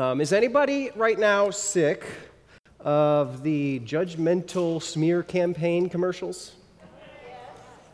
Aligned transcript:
Um, 0.00 0.22
is 0.22 0.32
anybody 0.32 0.90
right 0.96 1.18
now 1.18 1.50
sick 1.50 2.06
of 2.80 3.42
the 3.42 3.80
judgmental 3.80 4.82
smear 4.82 5.22
campaign 5.22 5.90
commercials? 5.90 6.52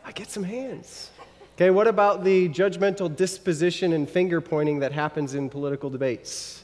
I 0.05 0.13
get 0.13 0.31
some 0.31 0.43
hands. 0.43 1.11
Okay, 1.55 1.69
what 1.69 1.85
about 1.85 2.23
the 2.23 2.47
judgmental 2.47 3.13
disposition 3.13 3.91
and 3.91 4.09
finger 4.09 4.39
pointing 4.39 4.79
that 4.79 4.93
happens 4.93 5.35
in 5.35 5.49
political 5.49 5.89
debates? 5.89 6.63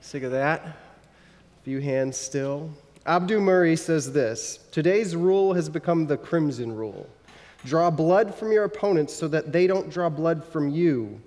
Sick 0.00 0.22
of 0.22 0.30
that? 0.30 0.64
A 0.64 0.74
few 1.64 1.80
hands 1.80 2.16
still. 2.16 2.70
Abdu 3.04 3.40
Murray 3.40 3.74
says 3.74 4.12
this 4.12 4.60
Today's 4.70 5.16
rule 5.16 5.54
has 5.54 5.68
become 5.68 6.06
the 6.06 6.16
crimson 6.16 6.72
rule. 6.72 7.08
Draw 7.64 7.90
blood 7.90 8.32
from 8.32 8.52
your 8.52 8.62
opponents 8.62 9.12
so 9.12 9.26
that 9.26 9.50
they 9.50 9.66
don't 9.66 9.90
draw 9.90 10.08
blood 10.08 10.44
from 10.44 10.70
you. 10.70 11.20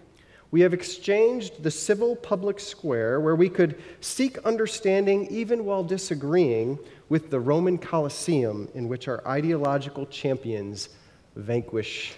We 0.55 0.61
have 0.61 0.73
exchanged 0.73 1.63
the 1.63 1.69
civil 1.69 2.15
public 2.15 2.61
square, 2.61 3.19
where 3.19 3.35
we 3.35 3.49
could 3.49 3.75
seek 3.99 4.37
understanding 4.45 5.27
even 5.29 5.65
while 5.65 5.83
disagreeing, 5.83 6.79
with 7.09 7.29
the 7.29 7.41
Roman 7.41 7.77
Colosseum, 7.77 8.69
in 8.73 8.87
which 8.87 9.09
our 9.09 9.21
ideological 9.27 10.05
champions 10.05 10.87
vanquish 11.35 12.13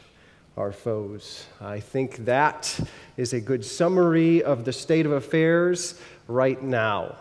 our 0.56 0.72
foes. 0.72 1.48
I 1.60 1.80
think 1.80 2.26
that 2.26 2.80
is 3.18 3.34
a 3.34 3.42
good 3.42 3.66
summary 3.66 4.44
of 4.44 4.66
the 4.66 4.72
state 4.72 5.08
of 5.08 5.14
affairs 5.14 6.00
right 6.28 6.62
now, 6.62 7.16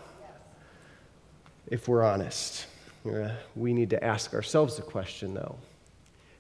if 1.67 1.89
we're 1.89 2.05
honest. 2.05 2.67
Uh, 3.11 3.31
we 3.55 3.73
need 3.73 3.89
to 3.89 4.05
ask 4.05 4.35
ourselves 4.35 4.77
the 4.77 4.83
question, 4.83 5.33
though 5.33 5.57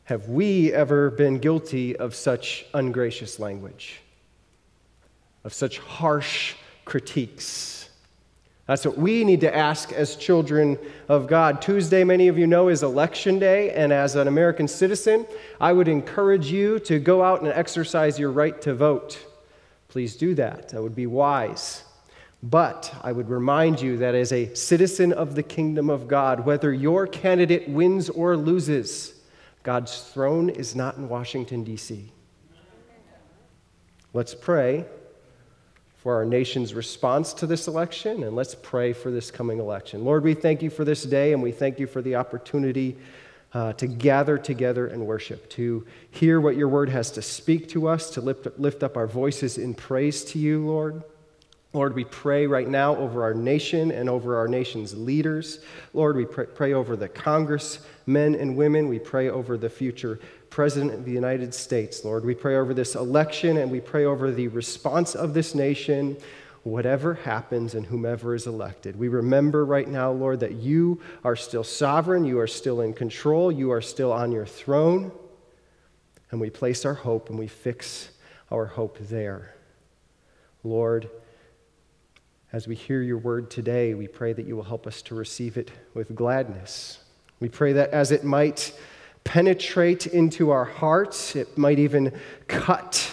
Have 0.05 0.29
we 0.29 0.70
ever 0.75 1.11
been 1.11 1.39
guilty 1.39 1.97
of 1.97 2.15
such 2.15 2.67
ungracious 2.75 3.39
language, 3.39 4.03
of 5.46 5.55
such 5.55 5.78
harsh 5.78 6.55
critiques? 6.84 7.88
That's 8.66 8.84
what 8.84 8.98
we 8.98 9.23
need 9.23 9.42
to 9.42 9.56
ask 9.56 9.92
as 9.92 10.16
children 10.16 10.77
of 11.09 11.28
God. 11.28 11.62
Tuesday, 11.62 12.03
many 12.03 12.27
of 12.27 12.36
you 12.36 12.48
know, 12.48 12.69
is 12.69 12.83
election 12.83 13.38
day, 13.38 13.70
and 13.70 13.92
as 13.92 14.16
an 14.16 14.27
American 14.27 14.66
citizen, 14.66 15.25
I 15.61 15.72
would 15.72 15.86
encourage 15.86 16.50
you 16.50 16.80
to 16.80 16.98
go 16.98 17.22
out 17.22 17.42
and 17.42 17.48
exercise 17.48 18.19
your 18.19 18.33
right 18.33 18.61
to 18.62 18.75
vote. 18.75 19.25
Please 19.86 20.16
do 20.16 20.34
that. 20.34 20.70
That 20.70 20.83
would 20.83 20.97
be 20.97 21.06
wise. 21.06 21.84
But 22.42 22.92
I 23.03 23.12
would 23.12 23.31
remind 23.31 23.81
you 23.81 23.98
that 23.98 24.16
as 24.16 24.33
a 24.33 24.53
citizen 24.55 25.12
of 25.12 25.36
the 25.36 25.44
kingdom 25.44 25.88
of 25.88 26.08
God, 26.08 26.44
whether 26.44 26.72
your 26.72 27.06
candidate 27.06 27.69
wins 27.69 28.10
or 28.10 28.36
loses, 28.36 29.14
God's 29.62 30.03
throne 30.03 30.48
is 30.48 30.75
not 30.75 30.97
in 30.97 31.08
Washington, 31.08 31.62
D.C. 31.62 32.12
Let's 34.12 34.34
pray 34.34 34.86
for 36.07 36.15
our 36.15 36.25
nation's 36.25 36.73
response 36.73 37.33
to 37.33 37.49
this 37.49 37.67
election, 37.67 38.23
and 38.23 38.37
let's 38.37 38.55
pray 38.55 38.93
for 38.93 39.11
this 39.11 39.33
coming 39.33 39.59
election. 39.59 40.05
Lord, 40.05 40.23
we 40.23 40.35
thank 40.35 40.62
you 40.62 40.71
for 40.71 40.85
this 40.85 41.03
day, 41.03 41.33
and 41.33 41.43
we 41.43 41.51
thank 41.51 41.81
you 41.81 41.89
for 41.89 42.01
the 42.01 42.15
opportunity 42.15 42.97
uh, 43.53 43.73
to 43.73 43.89
gather 43.89 44.39
together 44.39 44.87
and 44.87 45.05
worship, 45.05 45.51
to 45.51 45.84
hear 46.12 46.41
what 46.41 46.55
your 46.55 46.69
word 46.69 46.91
has 46.91 47.11
to 47.11 47.23
speak 47.23 47.69
to 47.71 47.89
us, 47.89 48.11
to 48.11 48.21
lift, 48.21 48.47
lift 48.57 48.84
up 48.84 48.97
our 48.97 49.09
voices 49.09 49.59
in 49.59 49.75
praise 49.75 50.23
to 50.27 50.39
you, 50.39 50.65
Lord. 50.65 51.03
Lord, 51.73 51.97
we 51.97 52.05
pray 52.05 52.47
right 52.47 52.69
now 52.69 52.95
over 52.95 53.25
our 53.25 53.34
nation 53.34 53.91
and 53.91 54.09
over 54.09 54.37
our 54.37 54.47
nation's 54.47 54.97
leaders. 54.97 55.59
Lord, 55.93 56.15
we 56.15 56.25
pray, 56.25 56.47
pray 56.47 56.73
over 56.73 56.95
the 56.95 57.09
Congress 57.09 57.81
men 58.07 58.37
and 58.37 58.57
women. 58.57 58.87
We 58.87 59.01
pray 59.01 59.29
over 59.29 59.59
the 59.59 59.69
future 59.69 60.21
President 60.50 60.94
of 60.94 61.05
the 61.05 61.12
United 61.12 61.52
States, 61.52 62.05
Lord. 62.05 62.25
We 62.25 62.34
pray 62.34 62.56
over 62.56 62.72
this 62.72 62.94
election 62.94 63.56
and 63.58 63.70
we 63.70 63.80
pray 63.80 64.05
over 64.05 64.30
the 64.30 64.48
response 64.48 65.14
of 65.14 65.34
this 65.34 65.55
nation, 65.55 66.16
whatever 66.62 67.14
happens 67.14 67.75
and 67.75 67.86
whomever 67.86 68.34
is 68.34 68.47
elected. 68.47 68.97
We 68.97 69.08
remember 69.08 69.64
right 69.64 69.88
now, 69.88 70.11
Lord, 70.12 70.41
that 70.41 70.53
you 70.53 71.00
are 71.25 71.36
still 71.36 71.64
sovereign, 71.64 72.25
you 72.25 72.38
are 72.41 72.47
still 72.47 72.80
in 72.80 72.92
control, 72.92 73.53
you 73.53 73.70
are 73.70 73.80
still 73.83 74.12
on 74.12 74.33
your 74.33 74.47
throne, 74.47 75.12
and 76.31 76.41
we 76.41 76.50
place 76.50 76.84
our 76.84 76.94
hope 76.94 77.31
and 77.31 77.38
we 77.38 77.48
fix 77.48 78.10
our 78.50 78.66
hope 78.66 78.98
there. 78.98 79.54
Lord, 80.65 81.09
as 82.53 82.66
we 82.66 82.75
hear 82.75 83.03
your 83.03 83.19
word 83.19 83.50
today, 83.50 83.94
we 83.94 84.09
pray 84.09 84.32
that 84.32 84.47
you 84.47 84.56
will 84.56 84.62
help 84.62 84.87
us 84.87 85.03
to 85.03 85.15
receive 85.15 85.56
it 85.56 85.71
with 85.94 86.15
gladness. 86.15 86.98
We 87.38 87.48
pray 87.48 87.75
that 87.75 87.91
as 87.91 88.12
it 88.12 88.25
might 88.25 88.72
penetrate 89.26 90.06
into 90.06 90.50
our 90.50 90.64
hearts. 90.64 91.37
It 91.37 91.59
might 91.59 91.78
even 91.78 92.19
cut, 92.47 93.10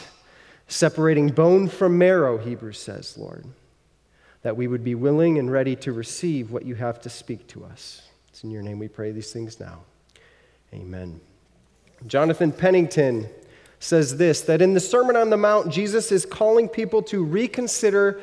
separating 0.67 1.29
bone 1.29 1.67
from 1.67 1.97
marrow, 1.97 2.37
Hebrews 2.37 2.79
says, 2.79 3.17
Lord. 3.17 3.45
That 4.43 4.55
we 4.55 4.67
would 4.67 4.83
be 4.83 4.95
willing 4.95 5.39
and 5.39 5.51
ready 5.51 5.75
to 5.77 5.91
receive 5.91 6.51
what 6.51 6.65
you 6.65 6.75
have 6.75 7.01
to 7.01 7.09
speak 7.09 7.47
to 7.47 7.65
us. 7.65 8.03
It's 8.29 8.43
in 8.43 8.51
your 8.51 8.61
name 8.61 8.79
we 8.79 8.87
pray 8.87 9.11
these 9.11 9.33
things 9.33 9.59
now. 9.59 9.81
Amen. 10.73 11.19
Jonathan 12.07 12.51
Pennington 12.51 13.27
says 13.79 14.17
this 14.17 14.41
that 14.41 14.61
in 14.61 14.73
the 14.73 14.79
Sermon 14.79 15.15
on 15.15 15.29
the 15.29 15.37
Mount, 15.37 15.71
Jesus 15.71 16.11
is 16.11 16.25
calling 16.25 16.69
people 16.69 17.01
to 17.03 17.23
reconsider 17.23 18.21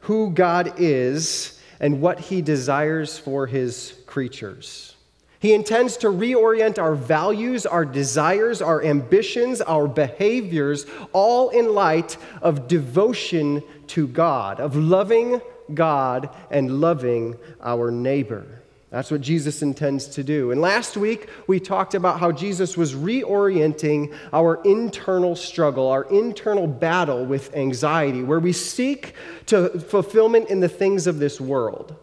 who 0.00 0.30
God 0.30 0.74
is 0.78 1.60
and 1.80 2.00
what 2.00 2.20
he 2.20 2.40
desires 2.40 3.18
for 3.18 3.46
his 3.46 3.94
creatures. 4.06 4.94
He 5.42 5.54
intends 5.54 5.96
to 5.98 6.06
reorient 6.06 6.78
our 6.78 6.94
values, 6.94 7.66
our 7.66 7.84
desires, 7.84 8.62
our 8.62 8.80
ambitions, 8.80 9.60
our 9.60 9.88
behaviors, 9.88 10.86
all 11.12 11.48
in 11.48 11.74
light 11.74 12.16
of 12.40 12.68
devotion 12.68 13.64
to 13.88 14.06
God, 14.06 14.60
of 14.60 14.76
loving 14.76 15.40
God 15.74 16.30
and 16.48 16.80
loving 16.80 17.36
our 17.60 17.90
neighbor. 17.90 18.62
That's 18.90 19.10
what 19.10 19.20
Jesus 19.20 19.62
intends 19.62 20.06
to 20.10 20.22
do. 20.22 20.52
And 20.52 20.60
last 20.60 20.96
week, 20.96 21.28
we 21.48 21.58
talked 21.58 21.94
about 21.94 22.20
how 22.20 22.30
Jesus 22.30 22.76
was 22.76 22.94
reorienting 22.94 24.14
our 24.32 24.62
internal 24.62 25.34
struggle, 25.34 25.88
our 25.88 26.04
internal 26.04 26.68
battle 26.68 27.24
with 27.26 27.52
anxiety, 27.56 28.22
where 28.22 28.38
we 28.38 28.52
seek 28.52 29.14
to 29.46 29.80
fulfillment 29.80 30.50
in 30.50 30.60
the 30.60 30.68
things 30.68 31.08
of 31.08 31.18
this 31.18 31.40
world. 31.40 31.96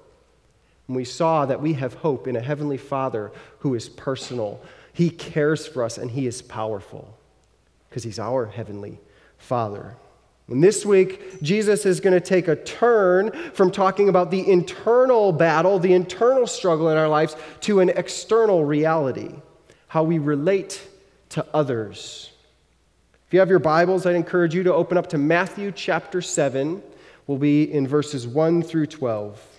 And 0.90 0.96
we 0.96 1.06
saw 1.06 1.46
that 1.46 1.62
we 1.62 1.74
have 1.74 1.94
hope 1.94 2.28
in 2.28 2.36
a 2.36 2.42
Heavenly 2.42 2.78
Father 2.78 3.32
who 3.60 3.76
is 3.76 3.88
personal. 3.88 4.60
He 4.92 5.12
cares 5.12 5.68
for 5.68 5.84
us 5.84 6.00
and 6.00 6.10
He 6.10 6.26
is 6.26 6.42
powerful 6.42 7.16
because 7.88 8.04
He's 8.04 8.18
our 8.18 8.48
Heavenly 8.48 8.98
Father. 9.38 9.96
And 10.48 10.64
this 10.64 10.88
week, 10.88 11.44
Jesus 11.44 11.86
is 11.86 12.00
going 12.00 12.16
to 12.16 12.20
take 12.20 12.48
a 12.48 12.56
turn 12.56 13.32
from 13.54 13.70
talking 13.70 14.10
about 14.10 14.32
the 14.32 14.50
internal 14.50 15.32
battle, 15.32 15.78
the 15.78 15.94
internal 15.94 16.48
struggle 16.48 16.90
in 16.90 16.98
our 16.98 17.08
lives, 17.08 17.36
to 17.62 17.82
an 17.82 17.90
external 17.90 18.66
reality, 18.66 19.36
how 19.90 20.02
we 20.02 20.18
relate 20.18 20.82
to 21.30 21.46
others. 21.54 22.32
If 23.28 23.34
you 23.36 23.42
have 23.42 23.50
your 23.52 23.60
Bibles, 23.60 24.08
I'd 24.08 24.16
encourage 24.16 24.56
you 24.56 24.64
to 24.64 24.74
open 24.74 24.98
up 24.98 25.06
to 25.10 25.20
Matthew 25.20 25.72
chapter 25.72 26.20
7. 26.20 26.82
We'll 27.28 27.38
be 27.38 27.72
in 27.72 27.88
verses 27.88 28.28
1 28.28 28.64
through 28.64 28.88
12 28.88 29.59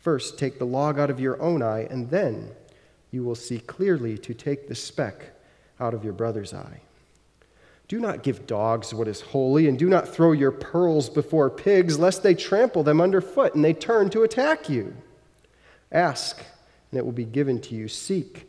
First, 0.00 0.38
take 0.38 0.58
the 0.58 0.66
log 0.66 0.98
out 0.98 1.10
of 1.10 1.20
your 1.20 1.40
own 1.40 1.62
eye, 1.62 1.86
and 1.90 2.10
then 2.10 2.50
you 3.10 3.22
will 3.22 3.34
see 3.34 3.58
clearly 3.58 4.16
to 4.18 4.34
take 4.34 4.66
the 4.66 4.74
speck 4.74 5.30
out 5.78 5.94
of 5.94 6.04
your 6.04 6.12
brother's 6.12 6.54
eye. 6.54 6.80
Do 7.86 7.98
not 7.98 8.22
give 8.22 8.46
dogs 8.46 8.94
what 8.94 9.08
is 9.08 9.20
holy, 9.20 9.66
and 9.66 9.78
do 9.78 9.88
not 9.88 10.08
throw 10.08 10.32
your 10.32 10.52
pearls 10.52 11.10
before 11.10 11.50
pigs, 11.50 11.98
lest 11.98 12.22
they 12.22 12.34
trample 12.34 12.82
them 12.82 13.00
underfoot 13.00 13.54
and 13.54 13.64
they 13.64 13.74
turn 13.74 14.10
to 14.10 14.22
attack 14.22 14.68
you. 14.68 14.94
Ask, 15.90 16.38
and 16.90 16.98
it 16.98 17.04
will 17.04 17.12
be 17.12 17.24
given 17.24 17.60
to 17.62 17.74
you. 17.74 17.88
Seek, 17.88 18.48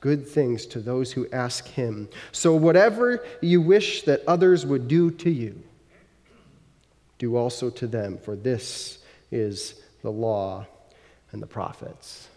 good 0.00 0.26
things 0.26 0.66
to 0.66 0.80
those 0.80 1.12
who 1.12 1.28
ask 1.30 1.66
him. 1.66 2.08
So 2.32 2.54
whatever 2.54 3.24
you 3.40 3.60
wish 3.60 4.02
that 4.02 4.22
others 4.26 4.64
would 4.66 4.88
do 4.88 5.10
to 5.12 5.30
you, 5.30 5.62
do 7.18 7.36
also 7.36 7.70
to 7.70 7.86
them, 7.86 8.18
for 8.18 8.34
this 8.34 8.98
is 9.30 9.82
the 10.02 10.10
law 10.10 10.66
and 11.32 11.42
the 11.42 11.46
prophets. 11.46 12.28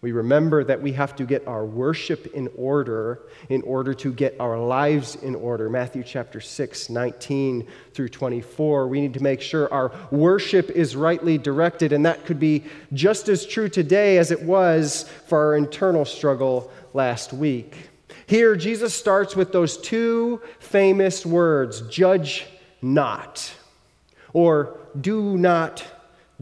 We 0.00 0.12
remember 0.12 0.62
that 0.62 0.80
we 0.80 0.92
have 0.92 1.16
to 1.16 1.24
get 1.24 1.48
our 1.48 1.64
worship 1.64 2.28
in 2.28 2.48
order 2.56 3.22
in 3.48 3.62
order 3.62 3.92
to 3.94 4.12
get 4.12 4.36
our 4.38 4.56
lives 4.56 5.16
in 5.16 5.34
order. 5.34 5.68
Matthew 5.68 6.04
chapter 6.04 6.40
6, 6.40 6.88
19 6.88 7.66
through 7.94 8.08
24. 8.10 8.86
We 8.86 9.00
need 9.00 9.14
to 9.14 9.22
make 9.22 9.40
sure 9.40 9.72
our 9.74 9.90
worship 10.12 10.70
is 10.70 10.94
rightly 10.94 11.36
directed, 11.36 11.92
and 11.92 12.06
that 12.06 12.24
could 12.24 12.38
be 12.38 12.62
just 12.92 13.28
as 13.28 13.44
true 13.44 13.68
today 13.68 14.18
as 14.18 14.30
it 14.30 14.40
was 14.40 15.10
for 15.26 15.46
our 15.46 15.56
internal 15.56 16.04
struggle 16.04 16.70
last 16.94 17.32
week. 17.32 17.90
Here, 18.26 18.56
Jesus 18.56 18.94
starts 18.94 19.36
with 19.36 19.52
those 19.52 19.78
two 19.78 20.40
famous 20.58 21.24
words 21.24 21.82
judge 21.82 22.46
not, 22.80 23.52
or 24.32 24.78
do 25.00 25.36
not 25.36 25.84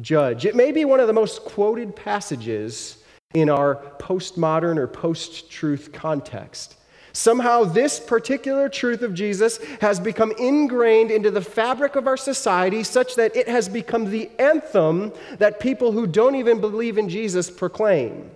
judge. 0.01 0.45
It 0.45 0.55
may 0.55 0.73
be 0.73 0.85
one 0.85 1.01
of 1.01 1.07
the 1.07 1.13
most 1.13 1.45
quoted 1.45 1.97
passages 1.97 3.03
in 3.35 3.49
our 3.51 3.77
postmodern 3.99 4.79
or 4.79 4.87
post 4.87 5.51
truth 5.51 5.91
context. 5.93 6.77
Somehow, 7.13 7.65
this 7.65 7.99
particular 7.99 8.69
truth 8.69 9.01
of 9.01 9.15
Jesus 9.15 9.59
has 9.81 9.99
become 9.99 10.33
ingrained 10.39 11.11
into 11.11 11.31
the 11.31 11.41
fabric 11.41 11.97
of 11.97 12.07
our 12.07 12.17
society 12.17 12.83
such 12.83 13.15
that 13.15 13.35
it 13.35 13.49
has 13.49 13.71
become 13.71 14.11
the 14.11 14.31
anthem 14.39 15.13
that 15.39 15.59
people 15.59 15.93
who 15.93 16.07
don't 16.07 16.35
even 16.35 16.61
believe 16.61 16.99
in 16.99 17.09
Jesus 17.09 17.51
proclaim. 17.51 18.31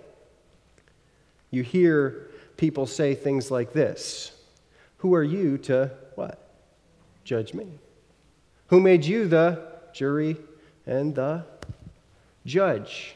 You 1.51 1.63
hear 1.63 2.29
people 2.57 2.87
say 2.87 3.13
things 3.13 3.51
like 3.51 3.73
this 3.73 4.31
Who 4.97 5.13
are 5.13 5.23
you 5.23 5.57
to 5.59 5.91
what? 6.15 6.39
Judge 7.23 7.53
me. 7.53 7.67
Who 8.67 8.79
made 8.79 9.05
you 9.05 9.27
the 9.27 9.61
jury 9.93 10.37
and 10.85 11.13
the 11.13 11.45
judge? 12.45 13.15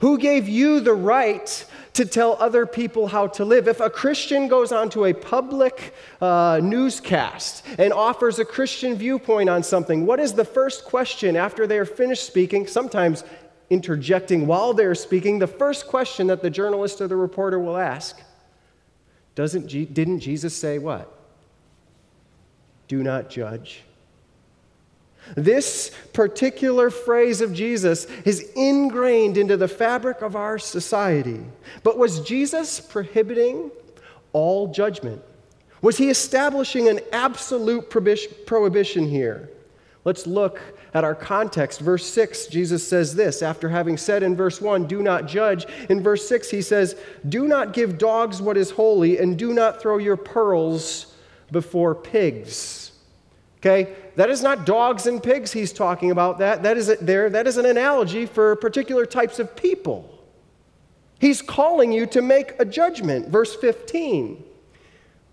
Who 0.00 0.18
gave 0.18 0.46
you 0.46 0.80
the 0.80 0.92
right 0.92 1.64
to 1.94 2.04
tell 2.04 2.36
other 2.38 2.66
people 2.66 3.06
how 3.06 3.28
to 3.28 3.46
live? 3.46 3.66
If 3.66 3.80
a 3.80 3.88
Christian 3.88 4.46
goes 4.46 4.70
onto 4.70 5.06
a 5.06 5.14
public 5.14 5.94
uh, 6.20 6.60
newscast 6.62 7.64
and 7.78 7.94
offers 7.94 8.38
a 8.38 8.44
Christian 8.44 8.96
viewpoint 8.96 9.48
on 9.48 9.62
something, 9.62 10.04
what 10.04 10.20
is 10.20 10.34
the 10.34 10.44
first 10.44 10.84
question 10.84 11.34
after 11.34 11.66
they 11.66 11.78
are 11.78 11.86
finished 11.86 12.26
speaking? 12.26 12.66
Sometimes 12.66 13.24
interjecting 13.70 14.46
while 14.46 14.72
they're 14.74 14.94
speaking, 14.94 15.38
the 15.38 15.46
first 15.46 15.86
question 15.86 16.28
that 16.28 16.42
the 16.42 16.50
journalist 16.50 17.00
or 17.00 17.08
the 17.08 17.16
reporter 17.16 17.58
will 17.58 17.76
ask 17.76 18.20
doesn't, 19.34 19.66
didn't 19.68 20.20
Jesus 20.20 20.56
say 20.56 20.78
what? 20.78 21.12
Do 22.88 23.02
not 23.02 23.28
judge. 23.28 23.82
This 25.36 25.90
particular 26.12 26.88
phrase 26.88 27.40
of 27.40 27.52
Jesus 27.52 28.06
is 28.24 28.52
ingrained 28.54 29.36
into 29.36 29.56
the 29.56 29.68
fabric 29.68 30.22
of 30.22 30.36
our 30.36 30.58
society. 30.58 31.44
But 31.82 31.98
was 31.98 32.20
Jesus 32.20 32.80
prohibiting 32.80 33.72
all 34.32 34.68
judgment? 34.68 35.20
Was 35.82 35.98
he 35.98 36.08
establishing 36.10 36.88
an 36.88 37.00
absolute 37.12 37.90
prohibition 37.90 39.08
here? 39.08 39.50
Let's 40.06 40.24
look 40.24 40.60
at 40.94 41.02
our 41.02 41.16
context. 41.16 41.80
Verse 41.80 42.06
6, 42.06 42.46
Jesus 42.46 42.86
says 42.86 43.16
this 43.16 43.42
after 43.42 43.68
having 43.68 43.96
said 43.96 44.22
in 44.22 44.36
verse 44.36 44.60
1, 44.60 44.86
Do 44.86 45.02
not 45.02 45.26
judge. 45.26 45.66
In 45.90 46.00
verse 46.00 46.28
6, 46.28 46.48
he 46.48 46.62
says, 46.62 46.94
Do 47.28 47.48
not 47.48 47.72
give 47.72 47.98
dogs 47.98 48.40
what 48.40 48.56
is 48.56 48.70
holy, 48.70 49.18
and 49.18 49.36
do 49.36 49.52
not 49.52 49.82
throw 49.82 49.98
your 49.98 50.16
pearls 50.16 51.12
before 51.50 51.92
pigs. 51.92 52.92
Okay? 53.58 53.96
That 54.14 54.30
is 54.30 54.44
not 54.44 54.64
dogs 54.64 55.08
and 55.08 55.20
pigs 55.20 55.50
he's 55.50 55.72
talking 55.72 56.12
about. 56.12 56.38
That, 56.38 56.62
that, 56.62 56.76
is, 56.76 56.86
there, 57.00 57.28
that 57.28 57.48
is 57.48 57.56
an 57.56 57.66
analogy 57.66 58.26
for 58.26 58.54
particular 58.54 59.06
types 59.06 59.40
of 59.40 59.56
people. 59.56 60.08
He's 61.18 61.42
calling 61.42 61.90
you 61.90 62.06
to 62.06 62.22
make 62.22 62.54
a 62.60 62.64
judgment. 62.64 63.28
Verse 63.28 63.56
15 63.56 64.44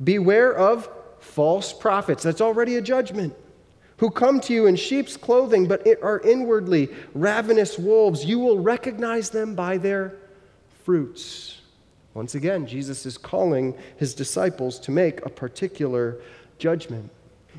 Beware 0.03 0.51
of 0.51 0.89
false 1.19 1.73
prophets. 1.73 2.23
That's 2.23 2.41
already 2.41 2.77
a 2.77 2.81
judgment. 2.81 3.35
Who 3.97 4.09
come 4.09 4.39
to 4.41 4.53
you 4.53 4.65
in 4.65 4.75
sheep's 4.75 5.15
clothing, 5.15 5.67
but 5.67 5.87
are 6.01 6.19
inwardly 6.21 6.89
ravenous 7.13 7.77
wolves. 7.77 8.25
You 8.25 8.39
will 8.39 8.59
recognize 8.59 9.29
them 9.29 9.55
by 9.55 9.77
their 9.77 10.15
fruits. 10.83 11.61
Once 12.13 12.35
again, 12.35 12.67
Jesus 12.67 13.05
is 13.05 13.17
calling 13.17 13.75
his 13.97 14.13
disciples 14.13 14.79
to 14.81 14.91
make 14.91 15.25
a 15.25 15.29
particular 15.29 16.17
judgment. 16.59 17.09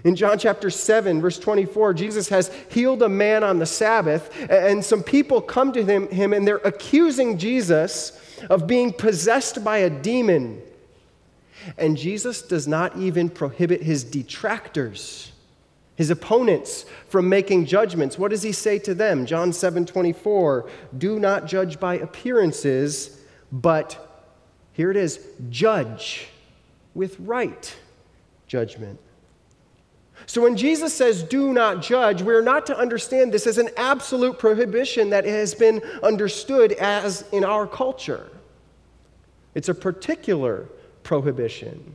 In 0.02 0.16
John 0.16 0.38
chapter 0.38 0.70
7, 0.70 1.20
verse 1.20 1.38
24, 1.38 1.94
Jesus 1.94 2.28
has 2.28 2.52
healed 2.68 3.02
a 3.02 3.08
man 3.08 3.44
on 3.44 3.58
the 3.58 3.66
Sabbath, 3.66 4.30
and 4.50 4.84
some 4.84 5.02
people 5.02 5.40
come 5.40 5.72
to 5.72 5.84
him, 5.84 6.08
him 6.08 6.32
and 6.32 6.46
they're 6.46 6.56
accusing 6.58 7.38
Jesus 7.38 8.20
of 8.50 8.66
being 8.66 8.92
possessed 8.92 9.62
by 9.64 9.78
a 9.78 9.90
demon. 9.90 10.60
And 11.78 11.96
Jesus 11.96 12.42
does 12.42 12.66
not 12.66 12.96
even 12.98 13.30
prohibit 13.30 13.82
his 13.82 14.04
detractors, 14.04 15.32
his 15.96 16.10
opponents, 16.10 16.86
from 17.08 17.28
making 17.28 17.66
judgments. 17.66 18.18
What 18.18 18.30
does 18.30 18.42
he 18.42 18.52
say 18.52 18.78
to 18.80 18.94
them? 18.94 19.26
John 19.26 19.52
7 19.52 19.86
24, 19.86 20.68
do 20.98 21.18
not 21.18 21.46
judge 21.46 21.78
by 21.78 21.96
appearances, 21.96 23.20
but 23.52 24.26
here 24.72 24.90
it 24.90 24.96
is, 24.96 25.24
judge 25.50 26.28
with 26.94 27.18
right 27.20 27.76
judgment. 28.46 28.98
So 30.26 30.42
when 30.42 30.56
Jesus 30.56 30.94
says, 30.94 31.22
do 31.22 31.52
not 31.52 31.82
judge, 31.82 32.22
we're 32.22 32.42
not 32.42 32.66
to 32.66 32.78
understand 32.78 33.32
this 33.32 33.46
as 33.46 33.58
an 33.58 33.68
absolute 33.76 34.38
prohibition 34.38 35.10
that 35.10 35.24
has 35.24 35.54
been 35.54 35.82
understood 36.02 36.72
as 36.72 37.24
in 37.32 37.44
our 37.44 37.66
culture. 37.66 38.30
It's 39.54 39.68
a 39.68 39.74
particular 39.74 40.68
prohibition. 41.02 41.94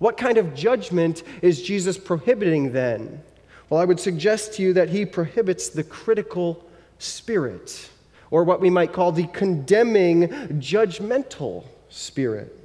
What 0.00 0.16
kind 0.16 0.38
of 0.38 0.54
judgment 0.54 1.22
is 1.42 1.62
Jesus 1.62 1.98
prohibiting 1.98 2.72
then? 2.72 3.22
Well, 3.68 3.80
I 3.80 3.84
would 3.84 4.00
suggest 4.00 4.54
to 4.54 4.62
you 4.62 4.72
that 4.72 4.88
he 4.88 5.04
prohibits 5.04 5.68
the 5.68 5.84
critical 5.84 6.66
spirit, 6.98 7.90
or 8.30 8.42
what 8.42 8.62
we 8.62 8.70
might 8.70 8.94
call 8.94 9.12
the 9.12 9.26
condemning, 9.26 10.28
judgmental 10.58 11.64
spirit. 11.90 12.56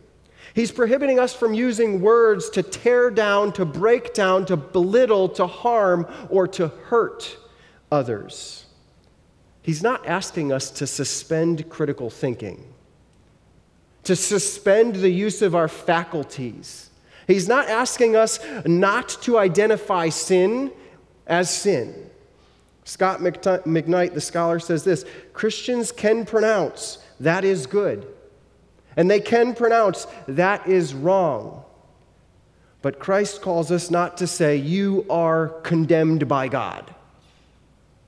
He's 0.54 0.72
prohibiting 0.72 1.20
us 1.20 1.34
from 1.34 1.54
using 1.54 2.00
words 2.00 2.50
to 2.52 2.64
tear 2.64 3.12
down, 3.12 3.52
to 3.54 3.66
break 3.66 4.14
down, 4.14 4.46
to 4.46 4.56
belittle, 4.56 5.28
to 5.30 5.46
harm, 5.46 6.08
or 6.30 6.48
to 6.48 6.70
hurt 6.86 7.38
others. 7.92 8.66
He's 9.62 9.84
not 9.84 10.08
asking 10.08 10.54
us 10.54 10.72
to 10.72 10.88
suspend 10.88 11.70
critical 11.70 12.10
thinking, 12.10 12.66
to 14.04 14.16
suspend 14.16 14.96
the 14.96 15.10
use 15.10 15.42
of 15.42 15.54
our 15.54 15.68
faculties. 15.68 16.92
He's 17.28 17.48
not 17.48 17.68
asking 17.70 18.16
us 18.16 18.40
not 18.66 19.10
to 19.22 19.38
identify 19.38 20.10
sin 20.10 20.72
as 21.26 21.50
sin. 21.50 22.10
Scot 22.84 23.20
McKnight, 23.20 24.14
the 24.14 24.22
scholar, 24.22 24.60
says 24.60 24.84
this 24.84 25.06
Christians 25.34 25.92
can 25.92 26.26
pronounce 26.26 27.00
that 27.20 27.44
is 27.44 27.66
good 27.66 28.08
and 28.96 29.10
they 29.10 29.20
can 29.20 29.54
pronounce 29.54 30.08
that 30.28 30.68
is 30.68 30.94
wrong. 30.94 31.64
But 32.82 33.00
Christ 33.00 33.42
calls 33.42 33.72
us 33.72 33.90
not 33.90 34.18
to 34.18 34.28
say, 34.28 34.56
You 34.56 35.06
are 35.10 35.48
condemned 35.64 36.28
by 36.28 36.48
God. 36.48 36.94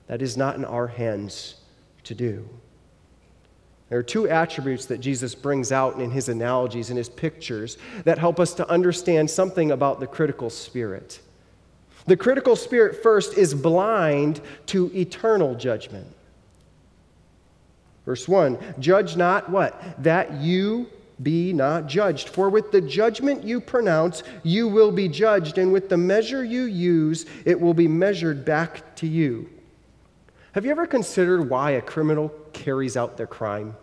That 0.07 0.21
is 0.21 0.37
not 0.37 0.55
in 0.55 0.63
our 0.63 0.87
hands 0.87 1.55
to 2.03 2.13
do. 2.13 2.47
There 3.89 3.97
are 3.97 4.03
two 4.03 4.27
attributes 4.27 4.85
that 4.87 4.99
Jesus 4.99 5.33
brings 5.33 5.71
out 5.71 5.99
in 5.99 6.11
his 6.11 6.27
analogies 6.27 6.89
and 6.89 6.97
his 6.97 7.07
pictures 7.07 7.77
that 8.03 8.17
help 8.17 8.39
us 8.39 8.53
to 8.55 8.69
understand 8.69 9.29
something 9.29 9.71
about 9.71 9.99
the 9.99 10.07
critical 10.07 10.49
spirit. 10.49 11.21
The 12.05 12.17
critical 12.17 12.55
spirit, 12.55 13.01
first, 13.01 13.37
is 13.37 13.53
blind 13.53 14.41
to 14.67 14.91
eternal 14.93 15.55
judgment. 15.55 16.07
Verse 18.05 18.27
1 18.27 18.57
Judge 18.79 19.15
not 19.15 19.49
what? 19.49 20.01
That 20.03 20.33
you 20.33 20.89
be 21.21 21.51
not 21.51 21.87
judged. 21.87 22.29
For 22.29 22.49
with 22.49 22.71
the 22.71 22.81
judgment 22.81 23.43
you 23.43 23.59
pronounce, 23.59 24.23
you 24.43 24.67
will 24.67 24.91
be 24.91 25.07
judged, 25.07 25.57
and 25.57 25.73
with 25.73 25.89
the 25.89 25.97
measure 25.97 26.43
you 26.43 26.63
use, 26.63 27.25
it 27.45 27.59
will 27.59 27.73
be 27.73 27.87
measured 27.87 28.45
back 28.45 28.95
to 28.97 29.07
you. 29.07 29.49
Have 30.53 30.65
you 30.65 30.71
ever 30.71 30.87
considered 30.87 31.49
why 31.49 31.71
a 31.71 31.81
criminal 31.81 32.29
carries 32.57 32.97
out 32.97 33.17
their 33.17 33.27
crime? 33.27 33.75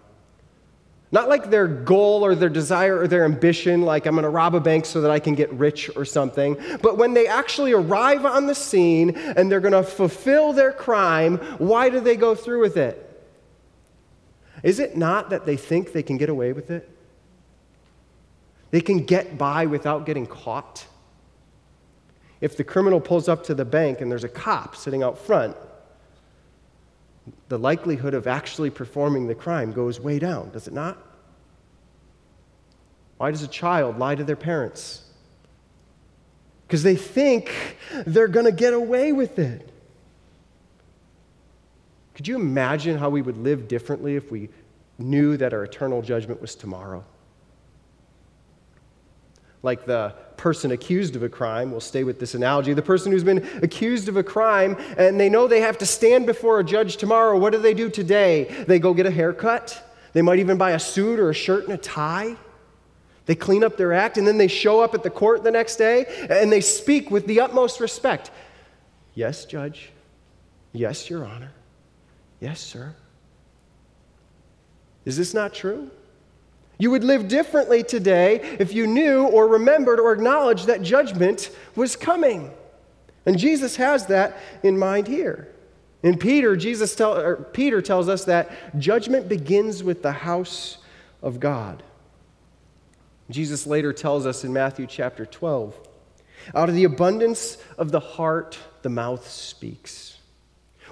Not 1.12 1.28
like 1.28 1.48
their 1.48 1.68
goal 1.68 2.24
or 2.24 2.34
their 2.34 2.48
desire 2.48 2.98
or 2.98 3.06
their 3.06 3.24
ambition, 3.24 3.82
like 3.82 4.04
I'm 4.04 4.14
to 4.24 4.28
rob 4.28 4.56
a 4.56 4.60
bank 4.60 4.84
so 4.84 5.00
that 5.00 5.12
I 5.12 5.20
can 5.20 5.36
get 5.36 5.52
rich 5.52 5.88
or 5.94 6.04
something, 6.04 6.56
but 6.82 6.98
when 6.98 7.14
they 7.14 7.28
actually 7.28 7.72
arrive 7.72 8.26
on 8.26 8.46
the 8.46 8.54
scene 8.54 9.10
and 9.10 9.50
they're 9.50 9.60
to 9.74 9.84
fulfill 9.84 10.52
their 10.52 10.72
crime, 10.72 11.36
why 11.58 11.88
do 11.88 12.00
they 12.00 12.16
go 12.16 12.34
through 12.34 12.60
with 12.60 12.76
it? 12.76 13.00
Is 14.64 14.80
it 14.80 14.96
not 14.96 15.30
that 15.30 15.46
they 15.46 15.56
think 15.56 15.92
they 15.92 16.02
can 16.02 16.16
get 16.16 16.30
away 16.30 16.52
with 16.52 16.70
it? 16.70 16.90
They 18.72 18.80
can 18.80 19.04
get 19.04 19.38
by 19.38 19.66
without 19.66 20.06
getting 20.06 20.26
caught. 20.26 20.84
If 22.40 22.56
the 22.56 22.64
criminal 22.64 23.00
pulls 23.00 23.28
up 23.28 23.44
to 23.44 23.54
the 23.54 23.64
bank 23.64 24.00
and 24.00 24.10
there's 24.10 24.24
a 24.24 24.28
cop 24.28 24.74
sitting 24.74 25.04
out 25.04 25.16
front, 25.16 25.56
the 27.48 27.58
likelihood 27.58 28.14
of 28.14 28.26
actually 28.26 28.70
performing 28.70 29.26
the 29.26 29.34
crime 29.34 29.72
goes 29.72 30.00
way 30.00 30.18
down, 30.18 30.50
does 30.50 30.68
it 30.68 30.74
not? 30.74 30.98
Why 33.16 33.30
does 33.30 33.42
a 33.42 33.48
child 33.48 33.98
lie 33.98 34.14
to 34.14 34.24
their 34.24 34.36
parents? 34.36 35.02
Because 36.66 36.82
they 36.82 36.96
think 36.96 37.76
they're 38.06 38.28
going 38.28 38.46
to 38.46 38.52
get 38.52 38.74
away 38.74 39.12
with 39.12 39.38
it. 39.38 39.70
Could 42.14 42.28
you 42.28 42.36
imagine 42.36 42.96
how 42.96 43.10
we 43.10 43.22
would 43.22 43.36
live 43.36 43.68
differently 43.68 44.16
if 44.16 44.30
we 44.30 44.48
knew 44.98 45.36
that 45.36 45.52
our 45.52 45.64
eternal 45.64 46.02
judgment 46.02 46.40
was 46.40 46.54
tomorrow? 46.54 47.04
Like 49.64 49.86
the 49.86 50.12
person 50.36 50.72
accused 50.72 51.16
of 51.16 51.22
a 51.22 51.28
crime, 51.30 51.70
we'll 51.70 51.80
stay 51.80 52.04
with 52.04 52.20
this 52.20 52.34
analogy. 52.34 52.74
The 52.74 52.82
person 52.82 53.10
who's 53.10 53.24
been 53.24 53.48
accused 53.62 54.10
of 54.10 54.18
a 54.18 54.22
crime 54.22 54.76
and 54.98 55.18
they 55.18 55.30
know 55.30 55.48
they 55.48 55.62
have 55.62 55.78
to 55.78 55.86
stand 55.86 56.26
before 56.26 56.60
a 56.60 56.64
judge 56.64 56.98
tomorrow, 56.98 57.38
what 57.38 57.54
do 57.54 57.58
they 57.58 57.72
do 57.72 57.88
today? 57.88 58.44
They 58.68 58.78
go 58.78 58.92
get 58.92 59.06
a 59.06 59.10
haircut. 59.10 59.82
They 60.12 60.20
might 60.20 60.38
even 60.38 60.58
buy 60.58 60.72
a 60.72 60.78
suit 60.78 61.18
or 61.18 61.30
a 61.30 61.34
shirt 61.34 61.64
and 61.64 61.72
a 61.72 61.78
tie. 61.78 62.36
They 63.24 63.34
clean 63.34 63.64
up 63.64 63.78
their 63.78 63.94
act 63.94 64.18
and 64.18 64.26
then 64.26 64.36
they 64.36 64.48
show 64.48 64.82
up 64.82 64.92
at 64.92 65.02
the 65.02 65.08
court 65.08 65.42
the 65.42 65.50
next 65.50 65.76
day 65.76 66.26
and 66.28 66.52
they 66.52 66.60
speak 66.60 67.10
with 67.10 67.26
the 67.26 67.40
utmost 67.40 67.80
respect. 67.80 68.30
Yes, 69.14 69.46
Judge. 69.46 69.92
Yes, 70.72 71.08
Your 71.08 71.24
Honor. 71.24 71.52
Yes, 72.38 72.60
sir. 72.60 72.94
Is 75.06 75.16
this 75.16 75.32
not 75.32 75.54
true? 75.54 75.90
You 76.78 76.90
would 76.90 77.04
live 77.04 77.28
differently 77.28 77.82
today 77.82 78.56
if 78.58 78.72
you 78.72 78.86
knew 78.86 79.24
or 79.24 79.46
remembered 79.46 80.00
or 80.00 80.12
acknowledged 80.12 80.66
that 80.66 80.82
judgment 80.82 81.50
was 81.76 81.96
coming. 81.96 82.52
And 83.26 83.38
Jesus 83.38 83.76
has 83.76 84.06
that 84.06 84.36
in 84.62 84.78
mind 84.78 85.06
here. 85.06 85.48
In 86.02 86.18
Peter, 86.18 86.56
Jesus 86.56 86.94
tell, 86.94 87.36
Peter 87.52 87.80
tells 87.80 88.08
us 88.08 88.24
that 88.24 88.78
judgment 88.78 89.28
begins 89.28 89.82
with 89.82 90.02
the 90.02 90.12
house 90.12 90.78
of 91.22 91.40
God. 91.40 91.82
Jesus 93.30 93.66
later 93.66 93.92
tells 93.92 94.26
us 94.26 94.44
in 94.44 94.52
Matthew 94.52 94.86
chapter 94.86 95.24
12 95.24 95.78
out 96.54 96.68
of 96.68 96.74
the 96.74 96.84
abundance 96.84 97.56
of 97.78 97.90
the 97.90 98.00
heart, 98.00 98.58
the 98.82 98.90
mouth 98.90 99.30
speaks. 99.30 100.13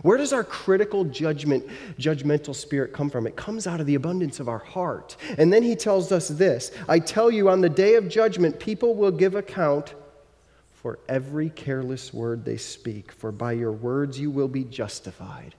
Where 0.01 0.17
does 0.17 0.33
our 0.33 0.43
critical 0.43 1.05
judgment, 1.05 1.67
judgmental 1.99 2.55
spirit 2.55 2.93
come 2.93 3.11
from? 3.11 3.27
It 3.27 3.37
comes 3.37 3.67
out 3.67 3.81
of 3.81 3.87
the 3.87 3.95
abundance 3.95 4.41
of 4.41 4.49
our 4.49 4.59
heart. 4.59 5.17
And 5.37 5.53
then 5.53 5.63
he 5.63 5.77
tells 5.77 6.11
us 6.11 6.29
this 6.29 6.73
I 6.89 6.99
tell 6.99 7.31
you, 7.31 7.51
on 7.51 7.61
the 7.61 7.69
day 7.69 7.97
of 7.97 8.09
judgment, 8.09 8.59
people 8.59 8.95
will 8.95 9.11
give 9.11 9.35
account 9.35 9.95
for 10.73 10.99
every 11.09 11.51
careless 11.51 12.13
word 12.13 12.45
they 12.45 12.57
speak. 12.57 13.13
For 13.13 13.31
by 13.31 13.53
your 13.53 13.73
words 13.73 14.19
you 14.19 14.31
will 14.31 14.49
be 14.49 14.65
justified, 14.65 15.55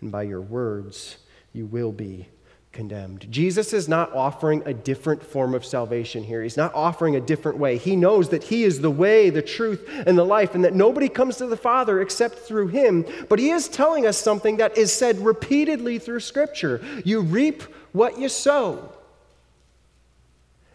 and 0.00 0.10
by 0.10 0.22
your 0.22 0.40
words 0.40 1.18
you 1.52 1.66
will 1.66 1.92
be 1.92 2.28
condemned. 2.74 3.26
Jesus 3.30 3.72
is 3.72 3.88
not 3.88 4.12
offering 4.12 4.62
a 4.66 4.74
different 4.74 5.22
form 5.22 5.54
of 5.54 5.64
salvation 5.64 6.22
here. 6.22 6.42
He's 6.42 6.58
not 6.58 6.74
offering 6.74 7.16
a 7.16 7.20
different 7.20 7.56
way. 7.56 7.78
He 7.78 7.96
knows 7.96 8.28
that 8.30 8.42
He 8.42 8.64
is 8.64 8.80
the 8.80 8.90
way, 8.90 9.30
the 9.30 9.40
truth, 9.40 9.88
and 10.06 10.18
the 10.18 10.24
life, 10.24 10.54
and 10.54 10.64
that 10.64 10.74
nobody 10.74 11.08
comes 11.08 11.36
to 11.36 11.46
the 11.46 11.56
Father 11.56 12.02
except 12.02 12.40
through 12.40 12.68
Him. 12.68 13.06
But 13.30 13.38
He 13.38 13.50
is 13.50 13.68
telling 13.68 14.06
us 14.06 14.18
something 14.18 14.58
that 14.58 14.76
is 14.76 14.92
said 14.92 15.18
repeatedly 15.20 15.98
through 15.98 16.20
Scripture 16.20 16.82
you 17.04 17.20
reap 17.20 17.62
what 17.92 18.18
you 18.18 18.28
sow. 18.28 18.92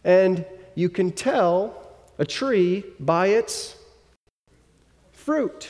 And 0.04 0.46
you 0.74 0.90
can 0.90 1.12
tell 1.12 1.94
a 2.18 2.26
tree 2.26 2.86
by 3.00 3.28
its 3.28 3.76
fruit. 5.12 5.70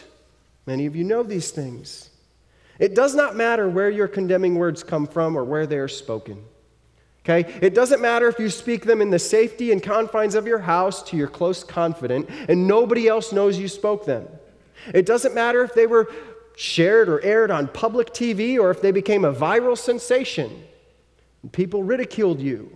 Many 0.67 0.85
of 0.85 0.95
you 0.95 1.03
know 1.03 1.23
these 1.23 1.49
things. 1.49 2.08
It 2.79 2.95
does 2.95 3.13
not 3.13 3.35
matter 3.35 3.69
where 3.69 3.89
your 3.89 4.07
condemning 4.07 4.55
words 4.55 4.83
come 4.83 5.05
from 5.05 5.35
or 5.37 5.43
where 5.43 5.67
they 5.67 5.77
are 5.77 5.89
spoken. 5.89 6.43
Okay? 7.23 7.59
It 7.61 7.75
doesn't 7.75 8.01
matter 8.01 8.27
if 8.29 8.39
you 8.39 8.49
speak 8.49 8.85
them 8.85 9.01
in 9.01 9.09
the 9.09 9.19
safety 9.19 9.73
and 9.73 9.83
confines 9.83 10.33
of 10.33 10.47
your 10.47 10.59
house 10.59 11.03
to 11.03 11.17
your 11.17 11.27
close 11.27 11.63
confidant 11.63 12.29
and 12.47 12.67
nobody 12.67 13.07
else 13.07 13.33
knows 13.33 13.59
you 13.59 13.67
spoke 13.67 14.05
them. 14.05 14.27
It 14.93 15.05
doesn't 15.05 15.35
matter 15.35 15.61
if 15.61 15.73
they 15.73 15.85
were 15.85 16.09
shared 16.55 17.09
or 17.09 17.21
aired 17.21 17.51
on 17.51 17.67
public 17.67 18.13
TV 18.13 18.57
or 18.57 18.71
if 18.71 18.81
they 18.81 18.91
became 18.91 19.25
a 19.25 19.33
viral 19.33 19.77
sensation 19.77 20.63
and 21.43 21.51
people 21.51 21.83
ridiculed 21.83 22.39
you. 22.39 22.71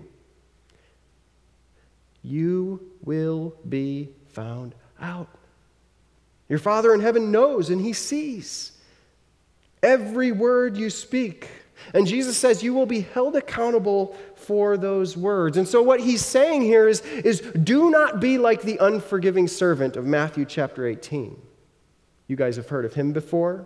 You 2.22 2.92
will 3.02 3.56
be 3.68 4.10
found 4.28 4.76
out. 5.00 5.30
Your 6.50 6.60
Father 6.60 6.94
in 6.94 7.00
heaven 7.00 7.32
knows 7.32 7.70
and 7.70 7.82
He 7.82 7.94
sees 7.94 8.73
every 9.84 10.32
word 10.32 10.78
you 10.78 10.90
speak. 10.90 11.50
And 11.94 12.08
Jesus 12.08 12.38
says 12.38 12.63
you 12.63 12.74
will 12.74 12.86
be 12.86 13.02
held 13.02 13.36
accountable 13.36 14.16
for 14.36 14.78
those 14.78 15.18
words. 15.18 15.58
And 15.58 15.68
so, 15.68 15.82
what 15.82 16.00
he's 16.00 16.25
saying 16.25 16.62
here 16.62 16.88
is, 16.88 17.02
is 17.02 17.42
do 17.42 17.90
not 17.90 18.20
be 18.20 18.38
like 18.38 18.62
the 18.62 18.78
unforgiving 18.78 19.48
servant 19.48 19.96
of 19.98 20.06
Matthew 20.06 20.46
chapter 20.46 20.88
18. 20.88 21.40
You 22.28 22.36
guys 22.36 22.56
have 22.56 22.70
heard 22.70 22.86
of 22.86 22.94
him 22.94 23.12
before. 23.13 23.66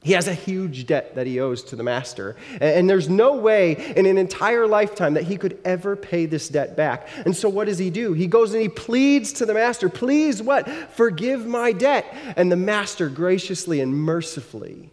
He 0.00 0.12
has 0.12 0.28
a 0.28 0.34
huge 0.34 0.86
debt 0.86 1.16
that 1.16 1.26
he 1.26 1.40
owes 1.40 1.64
to 1.64 1.76
the 1.76 1.82
master. 1.82 2.36
And 2.60 2.88
there's 2.88 3.08
no 3.08 3.34
way 3.34 3.92
in 3.96 4.06
an 4.06 4.16
entire 4.16 4.64
lifetime 4.64 5.14
that 5.14 5.24
he 5.24 5.36
could 5.36 5.58
ever 5.64 5.96
pay 5.96 6.26
this 6.26 6.48
debt 6.48 6.76
back. 6.76 7.08
And 7.24 7.36
so 7.36 7.48
what 7.48 7.64
does 7.64 7.78
he 7.78 7.90
do? 7.90 8.12
He 8.12 8.28
goes 8.28 8.52
and 8.52 8.62
he 8.62 8.68
pleads 8.68 9.32
to 9.34 9.46
the 9.46 9.54
master, 9.54 9.88
Please, 9.88 10.40
what? 10.40 10.68
Forgive 10.92 11.46
my 11.46 11.72
debt. 11.72 12.06
And 12.36 12.52
the 12.52 12.56
master 12.56 13.08
graciously 13.08 13.80
and 13.80 13.92
mercifully 13.92 14.92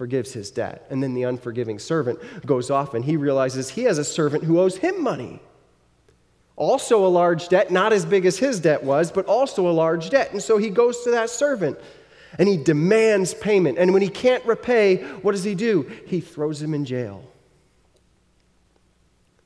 forgives 0.00 0.32
his 0.32 0.50
debt. 0.50 0.86
And 0.88 1.02
then 1.02 1.12
the 1.12 1.24
unforgiving 1.24 1.78
servant 1.78 2.20
goes 2.46 2.70
off 2.70 2.94
and 2.94 3.04
he 3.04 3.18
realizes 3.18 3.68
he 3.68 3.82
has 3.82 3.98
a 3.98 4.04
servant 4.04 4.44
who 4.44 4.58
owes 4.58 4.78
him 4.78 5.02
money. 5.02 5.42
Also, 6.56 7.04
a 7.04 7.08
large 7.08 7.50
debt, 7.50 7.70
not 7.70 7.92
as 7.92 8.06
big 8.06 8.24
as 8.24 8.38
his 8.38 8.60
debt 8.60 8.82
was, 8.82 9.12
but 9.12 9.26
also 9.26 9.68
a 9.68 9.70
large 9.70 10.08
debt. 10.08 10.32
And 10.32 10.40
so 10.40 10.56
he 10.56 10.70
goes 10.70 11.04
to 11.04 11.10
that 11.10 11.28
servant 11.28 11.78
and 12.38 12.48
he 12.48 12.56
demands 12.56 13.34
payment. 13.34 13.76
And 13.76 13.92
when 13.92 14.00
he 14.00 14.08
can't 14.08 14.42
repay, 14.46 15.02
what 15.20 15.32
does 15.32 15.44
he 15.44 15.54
do? 15.54 15.82
He 16.06 16.22
throws 16.22 16.62
him 16.62 16.72
in 16.72 16.86
jail, 16.86 17.22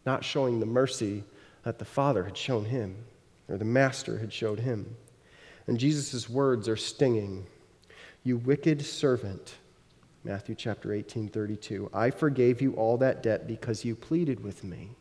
not 0.07 0.23
showing 0.23 0.61
the 0.61 0.67
mercy 0.67 1.25
that 1.65 1.81
the 1.81 1.85
father 1.85 2.23
had 2.23 2.37
shown 2.37 2.65
him 2.65 2.95
or 3.49 3.59
the 3.59 3.65
master 3.65 4.19
had 4.19 4.33
showed 4.33 4.61
him. 4.61 4.95
And 5.67 5.81
Jesus' 5.81 6.31
words 6.31 6.69
are 6.69 6.77
stinging. 6.77 7.45
You 8.23 8.37
wicked 8.37 8.87
servant. 8.87 9.57
Matthew 10.25 10.55
chapter 10.55 10.93
18, 10.93 11.29
32. 11.29 11.91
I 11.93 12.11
forgave 12.11 12.63
you 12.63 12.73
all 12.73 12.97
that 12.99 13.23
debt 13.23 13.47
because 13.47 13.85
you 13.85 13.95
pleaded 13.95 14.43
with 14.43 14.65
me. 14.65 14.97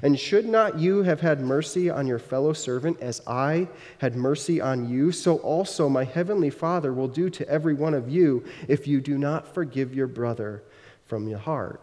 And 0.00 0.18
should 0.18 0.46
not 0.46 0.78
you 0.78 1.02
have 1.02 1.20
had 1.20 1.40
mercy 1.40 1.90
on 1.90 2.06
your 2.06 2.20
fellow 2.20 2.52
servant 2.52 3.00
as 3.00 3.20
I 3.26 3.68
had 3.98 4.14
mercy 4.14 4.60
on 4.60 4.88
you? 4.88 5.10
So 5.10 5.38
also 5.38 5.88
my 5.88 6.04
heavenly 6.04 6.50
Father 6.50 6.92
will 6.92 7.08
do 7.08 7.28
to 7.30 7.48
every 7.48 7.74
one 7.74 7.94
of 7.94 8.08
you 8.08 8.44
if 8.68 8.86
you 8.86 9.00
do 9.00 9.18
not 9.18 9.52
forgive 9.52 9.92
your 9.92 10.06
brother 10.06 10.62
from 11.04 11.26
your 11.26 11.40
heart. 11.40 11.80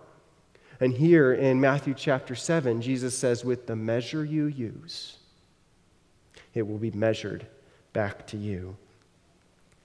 And 0.79 0.93
here 0.93 1.33
in 1.33 1.59
Matthew 1.59 1.93
chapter 1.93 2.35
7, 2.35 2.81
Jesus 2.81 3.17
says, 3.17 3.43
With 3.43 3.67
the 3.67 3.75
measure 3.75 4.23
you 4.23 4.45
use, 4.45 5.17
it 6.53 6.65
will 6.65 6.77
be 6.77 6.91
measured 6.91 7.45
back 7.91 8.25
to 8.27 8.37
you. 8.37 8.77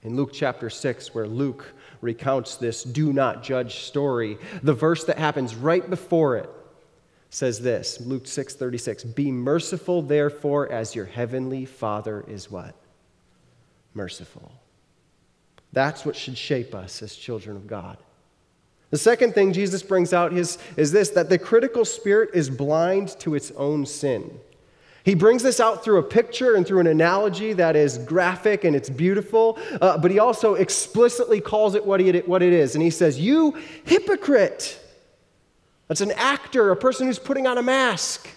In 0.05 0.15
Luke 0.15 0.29
chapter 0.31 0.69
6, 0.69 1.15
where 1.15 1.27
Luke 1.27 1.73
recounts 1.99 2.57
this 2.57 2.83
do 2.83 3.11
not 3.11 3.41
judge 3.41 3.79
story, 3.79 4.37
the 4.61 4.73
verse 4.73 5.03
that 5.05 5.17
happens 5.17 5.55
right 5.55 5.89
before 5.89 6.37
it 6.37 6.49
says 7.31 7.59
this 7.59 7.99
Luke 7.99 8.27
6 8.27 8.53
36, 8.53 9.03
Be 9.03 9.31
merciful, 9.31 10.03
therefore, 10.03 10.71
as 10.71 10.93
your 10.93 11.05
heavenly 11.05 11.65
Father 11.65 12.23
is 12.27 12.51
what? 12.51 12.75
Merciful. 13.95 14.51
That's 15.73 16.05
what 16.05 16.15
should 16.15 16.37
shape 16.37 16.75
us 16.75 17.01
as 17.01 17.15
children 17.15 17.55
of 17.57 17.65
God. 17.65 17.97
The 18.91 18.99
second 18.99 19.33
thing 19.33 19.53
Jesus 19.53 19.81
brings 19.81 20.13
out 20.13 20.33
is, 20.33 20.59
is 20.77 20.91
this 20.91 21.09
that 21.09 21.29
the 21.29 21.39
critical 21.39 21.83
spirit 21.83 22.29
is 22.35 22.51
blind 22.51 23.19
to 23.21 23.33
its 23.33 23.49
own 23.57 23.87
sin. 23.87 24.39
He 25.05 25.13
brings 25.13 25.43
this 25.43 25.59
out 25.59 25.83
through 25.83 25.99
a 25.99 26.03
picture 26.03 26.55
and 26.55 26.65
through 26.65 26.79
an 26.79 26.87
analogy 26.87 27.53
that 27.53 27.75
is 27.75 27.99
graphic 27.99 28.63
and 28.63 28.75
it's 28.75 28.89
beautiful, 28.89 29.59
uh, 29.79 29.99
but 29.99 30.09
he 30.09 30.17
also 30.17 30.55
explicitly 30.55 31.39
calls 31.39 31.75
it 31.75 31.85
what, 31.85 31.99
he, 31.99 32.11
what 32.21 32.41
it 32.41 32.51
is. 32.51 32.73
And 32.73 32.81
he 32.81 32.89
says, 32.89 33.19
You 33.19 33.55
hypocrite! 33.83 34.81
That's 35.87 36.01
an 36.01 36.11
actor, 36.13 36.71
a 36.71 36.75
person 36.75 37.05
who's 37.05 37.19
putting 37.19 37.45
on 37.45 37.59
a 37.59 37.61
mask, 37.61 38.27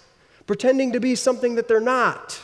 pretending 0.47 0.93
to 0.93 1.01
be 1.01 1.15
something 1.15 1.55
that 1.55 1.69
they're 1.69 1.81
not. 1.81 2.39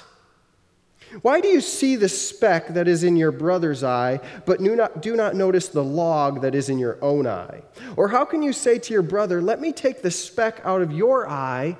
Why 1.20 1.42
do 1.42 1.48
you 1.48 1.60
see 1.60 1.94
the 1.94 2.08
speck 2.08 2.68
that 2.68 2.88
is 2.88 3.04
in 3.04 3.16
your 3.16 3.30
brother's 3.30 3.84
eye, 3.84 4.20
but 4.46 4.58
do 4.58 4.74
not, 4.74 5.02
do 5.02 5.16
not 5.16 5.36
notice 5.36 5.68
the 5.68 5.84
log 5.84 6.40
that 6.40 6.54
is 6.54 6.70
in 6.70 6.78
your 6.78 6.96
own 7.02 7.26
eye? 7.26 7.60
Or 7.94 8.08
how 8.08 8.24
can 8.24 8.42
you 8.42 8.54
say 8.54 8.78
to 8.78 8.92
your 8.94 9.02
brother, 9.02 9.42
Let 9.42 9.60
me 9.60 9.70
take 9.70 10.00
the 10.00 10.10
speck 10.10 10.62
out 10.64 10.80
of 10.80 10.92
your 10.92 11.28
eye, 11.28 11.76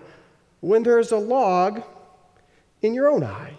when 0.61 0.83
there 0.83 0.99
is 0.99 1.11
a 1.11 1.17
log 1.17 1.83
in 2.85 2.95
your 2.95 3.09
own 3.09 3.25
eye? 3.25 3.55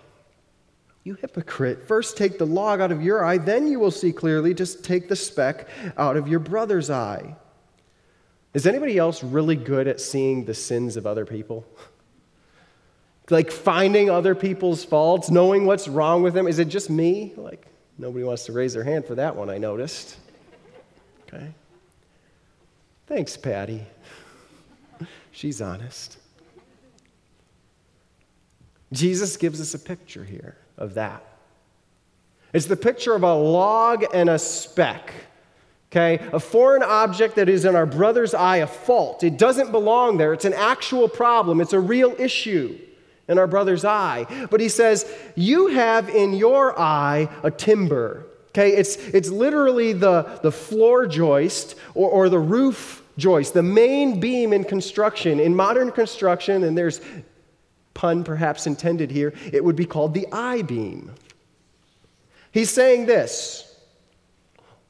You 1.04 1.16
hypocrite. 1.16 1.88
First 1.88 2.18
take 2.18 2.38
the 2.38 2.48
log 2.48 2.82
out 2.82 2.92
of 2.92 3.04
your 3.04 3.24
eye, 3.24 3.38
then 3.38 3.68
you 3.68 3.80
will 3.80 3.92
see 3.92 4.12
clearly. 4.12 4.54
Just 4.54 4.84
take 4.84 5.08
the 5.08 5.16
speck 5.16 5.68
out 5.98 6.18
of 6.18 6.28
your 6.28 6.40
brother's 6.40 6.90
eye. 6.90 7.36
Is 8.54 8.66
anybody 8.66 8.98
else 8.98 9.24
really 9.24 9.56
good 9.56 9.88
at 9.88 10.02
seeing 10.02 10.46
the 10.46 10.54
sins 10.54 10.98
of 10.98 11.06
other 11.06 11.26
people? 11.26 11.66
like 13.30 13.52
finding 13.52 14.10
other 14.10 14.34
people's 14.34 14.84
faults, 14.84 15.30
knowing 15.30 15.66
what's 15.66 15.88
wrong 15.88 16.24
with 16.24 16.34
them? 16.34 16.48
Is 16.48 16.60
it 16.60 16.70
just 16.70 16.90
me? 16.90 17.34
Like, 17.36 17.68
nobody 17.98 18.24
wants 18.24 18.46
to 18.46 18.52
raise 18.52 18.74
their 18.74 18.84
hand 18.84 19.06
for 19.06 19.16
that 19.16 19.36
one, 19.36 19.50
I 19.50 19.58
noticed. 19.58 20.18
Okay. 21.28 21.52
Thanks, 23.08 23.38
Patty. 23.38 23.84
She's 25.32 25.62
honest. 25.62 26.18
Jesus 28.92 29.38
gives 29.38 29.60
us 29.60 29.74
a 29.74 29.80
picture 29.80 30.24
here 30.24 30.58
of 30.78 30.94
that. 30.96 31.24
It's 32.54 32.68
the 32.68 32.78
picture 32.78 33.14
of 33.14 33.24
a 33.24 33.34
log 33.34 34.06
and 34.14 34.30
a 34.30 34.40
speck. 34.40 35.14
Okay, 35.92 36.26
a 36.34 36.40
foreign 36.40 36.84
object 36.84 37.36
that 37.36 37.48
is 37.48 37.64
in 37.64 37.76
our 37.76 37.86
brother's 37.86 38.34
eye, 38.34 38.58
a 38.58 38.68
fault. 38.68 39.24
It 39.24 39.38
doesn't 39.38 39.72
belong 39.72 40.18
there. 40.18 40.34
It's 40.34 40.46
an 40.46 40.54
actual 40.54 41.08
problem. 41.08 41.62
It's 41.62 41.74
a 41.74 41.80
real 41.80 42.14
issue 42.20 42.78
in 43.28 43.38
our 43.38 43.48
brother's 43.48 43.86
eye. 43.86 44.26
But 44.50 44.60
he 44.60 44.70
says, 44.70 45.10
You 45.36 45.68
have 45.68 46.10
in 46.10 46.34
your 46.34 46.78
eye 46.80 47.30
a 47.44 47.52
timber. 47.52 48.26
Okay, 48.50 48.72
it's, 48.72 48.96
it's 48.98 49.30
literally 49.30 49.94
the, 49.94 50.40
the 50.42 50.52
floor 50.52 51.08
joist 51.08 51.76
or, 51.94 52.10
or 52.10 52.30
the 52.30 52.40
roof 52.40 53.04
joist, 53.18 53.54
the 53.54 53.64
main 53.64 54.20
beam 54.20 54.54
in 54.54 54.64
construction. 54.64 55.40
In 55.40 55.56
modern 55.56 55.92
construction, 55.92 56.64
and 56.64 56.78
there's 56.78 57.02
pun 57.96 58.24
perhaps 58.24 58.68
intended 58.68 59.10
here, 59.10 59.34
it 59.52 59.64
would 59.64 59.76
be 59.76 59.86
called 59.86 60.14
the 60.14 60.28
I 60.32 60.62
beam. 60.62 61.12
He's 62.52 62.70
saying 62.70 63.08
this 63.08 63.76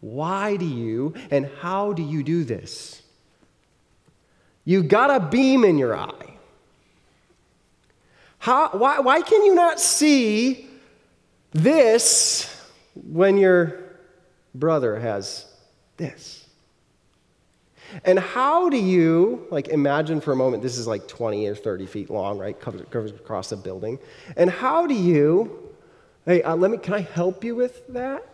Why 0.01 0.57
do 0.57 0.65
you 0.65 1.13
and 1.31 1.49
how 1.61 1.93
do 1.93 2.03
you 2.03 2.21
do 2.21 2.43
this? 2.43 3.01
You 4.65 4.83
got 4.83 5.11
a 5.11 5.25
beam 5.25 5.63
in 5.63 5.77
your 5.77 5.95
eye. 5.95 6.37
How, 8.39 8.69
why, 8.69 8.99
why 8.99 9.21
can 9.21 9.43
you 9.45 9.55
not 9.55 9.79
see 9.79 10.67
this 11.51 12.47
when 12.93 13.37
your 13.37 13.79
brother 14.53 14.99
has 14.99 15.45
this? 15.97 16.44
And 18.03 18.19
how 18.19 18.69
do 18.69 18.77
you, 18.77 19.47
like, 19.51 19.69
imagine 19.69 20.19
for 20.19 20.33
a 20.33 20.35
moment, 20.35 20.61
this 20.61 20.77
is 20.77 20.87
like 20.87 21.07
20 21.07 21.47
or 21.47 21.55
30 21.55 21.85
feet 21.85 22.09
long, 22.09 22.37
right? 22.37 22.59
Covers, 22.59 22.81
covers 22.89 23.11
across 23.11 23.51
a 23.51 23.57
building. 23.57 23.99
And 24.35 24.49
how 24.49 24.85
do 24.85 24.93
you, 24.93 25.73
hey, 26.25 26.43
uh, 26.43 26.55
let 26.55 26.71
me, 26.71 26.77
can 26.77 26.93
I 26.93 27.01
help 27.01 27.43
you 27.43 27.55
with 27.55 27.87
that? 27.87 28.27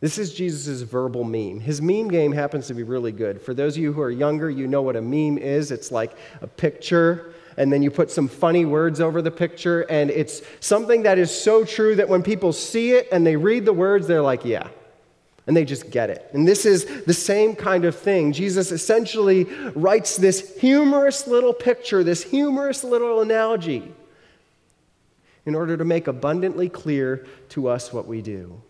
This 0.00 0.18
is 0.18 0.34
Jesus' 0.34 0.82
verbal 0.82 1.22
meme. 1.22 1.60
His 1.60 1.80
meme 1.80 2.08
game 2.08 2.32
happens 2.32 2.66
to 2.66 2.74
be 2.74 2.82
really 2.82 3.12
good. 3.12 3.40
For 3.40 3.54
those 3.54 3.76
of 3.76 3.82
you 3.84 3.92
who 3.92 4.00
are 4.00 4.10
younger, 4.10 4.50
you 4.50 4.66
know 4.66 4.82
what 4.82 4.96
a 4.96 5.00
meme 5.00 5.38
is. 5.38 5.70
It's 5.70 5.92
like 5.92 6.16
a 6.40 6.48
picture, 6.48 7.34
and 7.56 7.72
then 7.72 7.82
you 7.82 7.90
put 7.92 8.10
some 8.10 8.26
funny 8.26 8.64
words 8.64 9.00
over 9.00 9.22
the 9.22 9.30
picture, 9.30 9.82
and 9.82 10.10
it's 10.10 10.42
something 10.58 11.04
that 11.04 11.18
is 11.18 11.30
so 11.30 11.64
true 11.64 11.94
that 11.94 12.08
when 12.08 12.24
people 12.24 12.52
see 12.52 12.94
it 12.94 13.06
and 13.12 13.24
they 13.24 13.36
read 13.36 13.64
the 13.64 13.72
words, 13.72 14.08
they're 14.08 14.22
like, 14.22 14.44
yeah. 14.44 14.66
And 15.46 15.56
they 15.56 15.64
just 15.64 15.90
get 15.90 16.08
it. 16.08 16.30
And 16.32 16.46
this 16.46 16.64
is 16.64 17.04
the 17.04 17.14
same 17.14 17.56
kind 17.56 17.84
of 17.84 17.96
thing. 17.96 18.32
Jesus 18.32 18.70
essentially 18.70 19.44
writes 19.74 20.16
this 20.16 20.56
humorous 20.58 21.26
little 21.26 21.52
picture, 21.52 22.04
this 22.04 22.22
humorous 22.22 22.84
little 22.84 23.20
analogy, 23.20 23.92
in 25.44 25.56
order 25.56 25.76
to 25.76 25.84
make 25.84 26.06
abundantly 26.06 26.68
clear 26.68 27.26
to 27.48 27.66
us 27.66 27.92
what 27.92 28.06
we 28.06 28.22
do. 28.22 28.62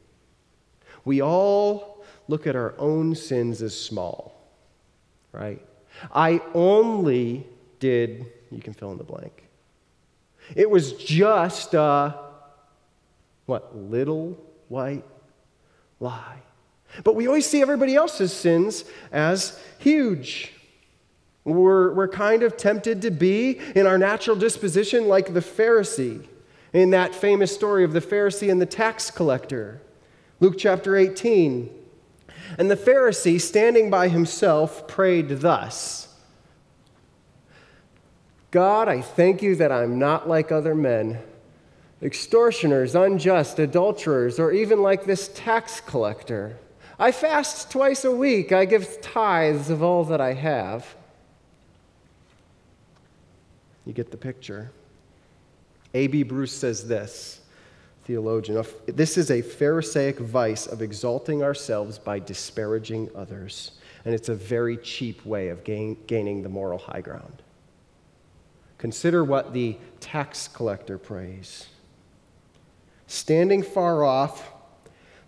We 1.04 1.20
all 1.20 2.02
look 2.28 2.46
at 2.46 2.56
our 2.56 2.74
own 2.78 3.14
sins 3.14 3.60
as 3.60 3.78
small, 3.78 4.40
right? 5.32 5.60
I 6.14 6.40
only 6.54 7.46
did, 7.80 8.32
you 8.50 8.60
can 8.60 8.72
fill 8.72 8.92
in 8.92 8.98
the 8.98 9.04
blank. 9.04 9.42
It 10.56 10.70
was 10.70 10.92
just 10.94 11.74
a, 11.74 12.18
what, 13.44 13.76
little 13.76 14.38
white 14.68 15.04
lie. 16.00 16.38
But 17.04 17.14
we 17.14 17.26
always 17.26 17.46
see 17.46 17.62
everybody 17.62 17.94
else's 17.94 18.32
sins 18.32 18.84
as 19.10 19.58
huge. 19.78 20.52
We're, 21.44 21.92
we're 21.94 22.08
kind 22.08 22.42
of 22.42 22.56
tempted 22.56 23.02
to 23.02 23.10
be, 23.10 23.58
in 23.74 23.86
our 23.86 23.98
natural 23.98 24.36
disposition, 24.36 25.08
like 25.08 25.34
the 25.34 25.40
Pharisee 25.40 26.26
in 26.72 26.90
that 26.90 27.14
famous 27.14 27.54
story 27.54 27.84
of 27.84 27.92
the 27.92 28.00
Pharisee 28.00 28.50
and 28.50 28.60
the 28.60 28.66
tax 28.66 29.10
collector. 29.10 29.80
Luke 30.40 30.54
chapter 30.58 30.96
18. 30.96 31.70
And 32.58 32.70
the 32.70 32.76
Pharisee, 32.76 33.40
standing 33.40 33.90
by 33.90 34.08
himself, 34.08 34.88
prayed 34.88 35.28
thus 35.40 36.08
God, 38.50 38.86
I 38.86 39.00
thank 39.00 39.40
you 39.40 39.56
that 39.56 39.72
I'm 39.72 39.98
not 39.98 40.28
like 40.28 40.52
other 40.52 40.74
men, 40.74 41.18
extortioners, 42.02 42.94
unjust, 42.94 43.58
adulterers, 43.58 44.38
or 44.38 44.52
even 44.52 44.82
like 44.82 45.04
this 45.04 45.28
tax 45.34 45.80
collector. 45.80 46.58
I 47.02 47.10
fast 47.10 47.68
twice 47.68 48.04
a 48.04 48.12
week, 48.12 48.52
I 48.52 48.64
give 48.64 49.00
tithes 49.00 49.70
of 49.70 49.82
all 49.82 50.04
that 50.04 50.20
I 50.20 50.34
have. 50.34 50.86
You 53.84 53.92
get 53.92 54.12
the 54.12 54.16
picture. 54.16 54.70
A.B. 55.94 56.22
Bruce 56.22 56.52
says 56.52 56.86
this 56.86 57.40
theologian. 58.04 58.64
This 58.86 59.18
is 59.18 59.32
a 59.32 59.42
Pharisaic 59.42 60.20
vice 60.20 60.68
of 60.68 60.80
exalting 60.80 61.42
ourselves 61.42 61.98
by 61.98 62.20
disparaging 62.20 63.10
others. 63.16 63.72
And 64.04 64.14
it's 64.14 64.28
a 64.28 64.34
very 64.36 64.76
cheap 64.76 65.26
way 65.26 65.48
of 65.48 65.64
gain, 65.64 65.96
gaining 66.06 66.44
the 66.44 66.48
moral 66.48 66.78
high 66.78 67.00
ground. 67.00 67.42
Consider 68.78 69.24
what 69.24 69.52
the 69.52 69.76
tax 69.98 70.46
collector 70.46 70.98
prays. 70.98 71.66
Standing 73.08 73.64
far 73.64 74.04
off, 74.04 74.51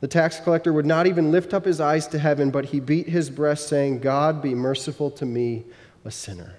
the 0.04 0.08
tax 0.08 0.38
collector 0.38 0.70
would 0.70 0.84
not 0.84 1.06
even 1.06 1.32
lift 1.32 1.54
up 1.54 1.64
his 1.64 1.80
eyes 1.80 2.06
to 2.08 2.18
heaven, 2.18 2.50
but 2.50 2.66
he 2.66 2.78
beat 2.78 3.08
his 3.08 3.30
breast, 3.30 3.68
saying, 3.68 4.00
God, 4.00 4.42
be 4.42 4.54
merciful 4.54 5.10
to 5.12 5.24
me, 5.24 5.64
a 6.04 6.10
sinner. 6.10 6.56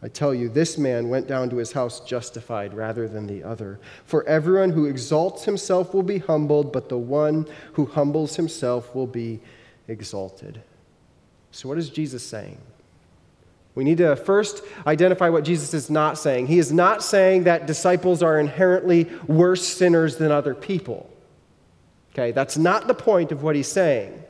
I 0.00 0.06
tell 0.06 0.32
you, 0.32 0.48
this 0.48 0.78
man 0.78 1.08
went 1.08 1.26
down 1.26 1.50
to 1.50 1.56
his 1.56 1.72
house 1.72 1.98
justified 1.98 2.72
rather 2.72 3.08
than 3.08 3.26
the 3.26 3.42
other. 3.42 3.80
For 4.04 4.24
everyone 4.28 4.70
who 4.70 4.86
exalts 4.86 5.44
himself 5.44 5.92
will 5.92 6.04
be 6.04 6.18
humbled, 6.18 6.72
but 6.72 6.88
the 6.88 6.98
one 6.98 7.48
who 7.72 7.84
humbles 7.86 8.36
himself 8.36 8.94
will 8.94 9.08
be 9.08 9.40
exalted. 9.88 10.62
So, 11.50 11.68
what 11.68 11.78
is 11.78 11.90
Jesus 11.90 12.24
saying? 12.24 12.58
We 13.74 13.82
need 13.82 13.98
to 13.98 14.14
first 14.14 14.62
identify 14.86 15.30
what 15.30 15.42
Jesus 15.42 15.74
is 15.74 15.90
not 15.90 16.16
saying. 16.16 16.46
He 16.46 16.60
is 16.60 16.70
not 16.70 17.02
saying 17.02 17.42
that 17.42 17.66
disciples 17.66 18.22
are 18.22 18.38
inherently 18.38 19.10
worse 19.26 19.66
sinners 19.66 20.16
than 20.16 20.30
other 20.30 20.54
people. 20.54 21.10
Okay, 22.12 22.32
that's 22.32 22.56
not 22.58 22.86
the 22.86 22.94
point 22.94 23.32
of 23.32 23.42
what 23.42 23.54
he's 23.56 23.68
saying. 23.68 24.22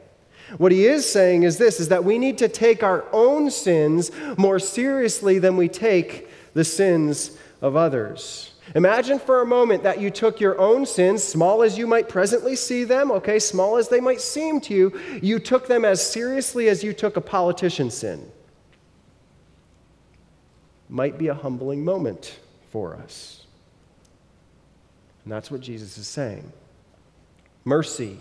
What 0.59 0.73
he 0.73 0.87
is 0.87 1.11
saying 1.11 1.45
is 1.45 1.59
this 1.59 1.81
is 1.81 1.89
that 1.89 2.05
we 2.05 2.19
need 2.19 2.39
to 2.39 2.49
take 2.49 2.83
our 2.83 3.05
own 3.13 3.51
sins 3.51 4.11
more 4.37 4.59
seriously 4.59 5.39
than 5.39 5.57
we 5.57 5.69
take 5.69 6.29
the 6.55 6.65
sins 6.65 7.37
of 7.63 7.77
others. 7.77 8.53
Imagine 8.75 9.19
for 9.19 9.43
a 9.43 9.47
moment 9.47 9.83
that 9.83 10.01
you 10.01 10.11
took 10.11 10.41
your 10.41 10.59
own 10.59 10.87
sins, 10.87 11.25
small 11.25 11.63
as 11.63 11.77
you 11.77 11.87
might 11.87 12.09
presently 12.09 12.55
see 12.55 12.85
them, 12.85 13.11
okay, 13.11 13.39
small 13.39 13.77
as 13.77 13.89
they 13.89 14.01
might 14.01 14.21
seem 14.21 14.61
to 14.61 14.75
you, 14.75 15.01
you 15.21 15.39
took 15.39 15.67
them 15.67 15.85
as 15.85 16.05
seriously 16.05 16.69
as 16.69 16.85
you 16.85 16.93
took 16.93 17.17
a 17.17 17.21
politician's 17.21 17.95
sin. 17.95 18.31
Might 20.89 21.19
be 21.19 21.29
a 21.29 21.35
humbling 21.35 21.85
moment 21.85 22.39
for 22.71 22.97
us. 22.97 23.47
And 25.25 25.33
that's 25.33 25.51
what 25.51 25.61
Jesus 25.61 25.99
is 25.99 26.07
saying. 26.07 26.53
Mercy 27.71 28.19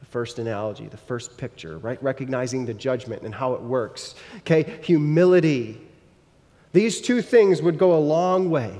the 0.00 0.06
first 0.06 0.38
analogy, 0.38 0.86
the 0.86 0.96
first 0.96 1.38
picture, 1.38 1.78
right? 1.78 2.00
Recognizing 2.02 2.66
the 2.66 2.74
judgment 2.74 3.22
and 3.22 3.34
how 3.34 3.54
it 3.54 3.62
works. 3.62 4.14
Okay, 4.40 4.78
humility. 4.82 5.80
These 6.74 7.00
two 7.00 7.22
things 7.22 7.62
would 7.62 7.78
go 7.78 7.96
a 7.96 7.98
long 7.98 8.50
way 8.50 8.78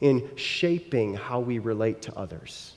in 0.00 0.30
shaping 0.34 1.14
how 1.14 1.40
we 1.40 1.58
relate 1.58 2.00
to 2.02 2.16
others, 2.16 2.72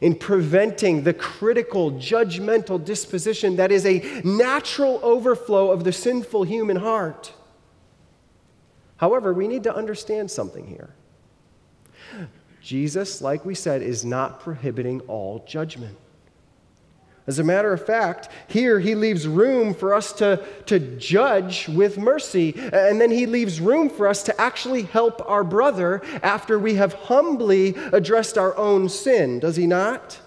in 0.00 0.14
preventing 0.14 1.02
the 1.02 1.12
critical, 1.12 1.90
judgmental 1.90 2.82
disposition 2.82 3.56
that 3.56 3.72
is 3.72 3.84
a 3.84 3.98
natural 4.22 5.00
overflow 5.02 5.72
of 5.72 5.82
the 5.82 5.92
sinful 5.92 6.44
human 6.44 6.76
heart. 6.76 7.32
However, 8.98 9.34
we 9.34 9.48
need 9.48 9.64
to 9.64 9.74
understand 9.74 10.30
something 10.30 10.64
here. 10.64 10.94
Jesus, 12.66 13.22
like 13.22 13.44
we 13.44 13.54
said, 13.54 13.80
is 13.80 14.04
not 14.04 14.40
prohibiting 14.40 15.00
all 15.02 15.44
judgment. 15.46 15.96
As 17.28 17.38
a 17.38 17.44
matter 17.44 17.72
of 17.72 17.86
fact, 17.86 18.28
here 18.48 18.80
he 18.80 18.96
leaves 18.96 19.28
room 19.28 19.72
for 19.72 19.94
us 19.94 20.12
to, 20.14 20.44
to 20.66 20.80
judge 20.80 21.68
with 21.68 21.96
mercy, 21.96 22.54
and 22.56 23.00
then 23.00 23.12
he 23.12 23.26
leaves 23.26 23.60
room 23.60 23.88
for 23.88 24.08
us 24.08 24.24
to 24.24 24.40
actually 24.40 24.82
help 24.82 25.22
our 25.30 25.44
brother 25.44 26.02
after 26.24 26.58
we 26.58 26.74
have 26.74 26.92
humbly 26.92 27.76
addressed 27.92 28.36
our 28.36 28.56
own 28.56 28.88
sin, 28.88 29.38
does 29.38 29.54
he 29.54 29.68
not? 29.68 30.18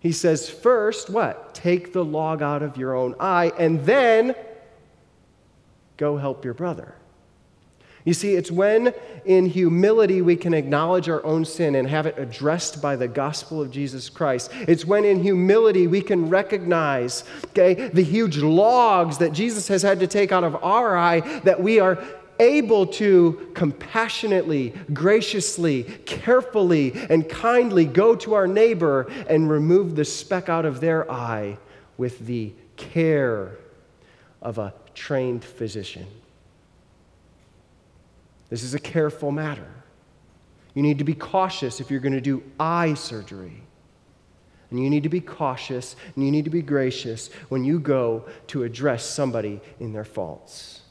He 0.00 0.10
says, 0.10 0.50
first, 0.50 1.10
what? 1.10 1.54
Take 1.54 1.92
the 1.92 2.04
log 2.04 2.42
out 2.42 2.64
of 2.64 2.76
your 2.76 2.96
own 2.96 3.14
eye, 3.20 3.52
and 3.56 3.84
then 3.84 4.34
go 5.96 6.16
help 6.16 6.44
your 6.44 6.54
brother. 6.54 6.96
You 8.04 8.14
see, 8.14 8.34
it's 8.34 8.50
when 8.50 8.92
in 9.24 9.46
humility 9.46 10.22
we 10.22 10.34
can 10.34 10.54
acknowledge 10.54 11.08
our 11.08 11.24
own 11.24 11.44
sin 11.44 11.76
and 11.76 11.88
have 11.88 12.06
it 12.06 12.18
addressed 12.18 12.82
by 12.82 12.96
the 12.96 13.06
gospel 13.06 13.62
of 13.62 13.70
Jesus 13.70 14.08
Christ. 14.08 14.50
It's 14.54 14.84
when 14.84 15.04
in 15.04 15.22
humility 15.22 15.86
we 15.86 16.02
can 16.02 16.28
recognize 16.28 17.22
okay, 17.50 17.88
the 17.88 18.02
huge 18.02 18.38
logs 18.38 19.18
that 19.18 19.32
Jesus 19.32 19.68
has 19.68 19.82
had 19.82 20.00
to 20.00 20.08
take 20.08 20.32
out 20.32 20.42
of 20.42 20.56
our 20.64 20.96
eye 20.96 21.20
that 21.44 21.62
we 21.62 21.78
are 21.78 22.02
able 22.40 22.86
to 22.86 23.52
compassionately, 23.54 24.74
graciously, 24.92 25.84
carefully, 26.04 26.92
and 27.08 27.28
kindly 27.28 27.84
go 27.84 28.16
to 28.16 28.34
our 28.34 28.48
neighbor 28.48 29.02
and 29.28 29.48
remove 29.48 29.94
the 29.94 30.04
speck 30.04 30.48
out 30.48 30.64
of 30.64 30.80
their 30.80 31.08
eye 31.08 31.56
with 31.98 32.26
the 32.26 32.52
care 32.76 33.52
of 34.40 34.58
a 34.58 34.74
trained 34.92 35.44
physician. 35.44 36.06
This 38.52 38.64
is 38.64 38.74
a 38.74 38.78
careful 38.78 39.32
matter. 39.32 39.66
You 40.74 40.82
need 40.82 40.98
to 40.98 41.04
be 41.04 41.14
cautious 41.14 41.80
if 41.80 41.90
you're 41.90 42.00
going 42.00 42.12
to 42.12 42.20
do 42.20 42.42
eye 42.60 42.92
surgery. 42.92 43.62
And 44.70 44.78
you 44.78 44.90
need 44.90 45.04
to 45.04 45.08
be 45.08 45.22
cautious 45.22 45.96
and 46.14 46.22
you 46.22 46.30
need 46.30 46.44
to 46.44 46.50
be 46.50 46.60
gracious 46.60 47.30
when 47.48 47.64
you 47.64 47.80
go 47.80 48.26
to 48.48 48.64
address 48.64 49.06
somebody 49.06 49.58
in 49.80 49.94
their 49.94 50.04
faults. 50.04 50.82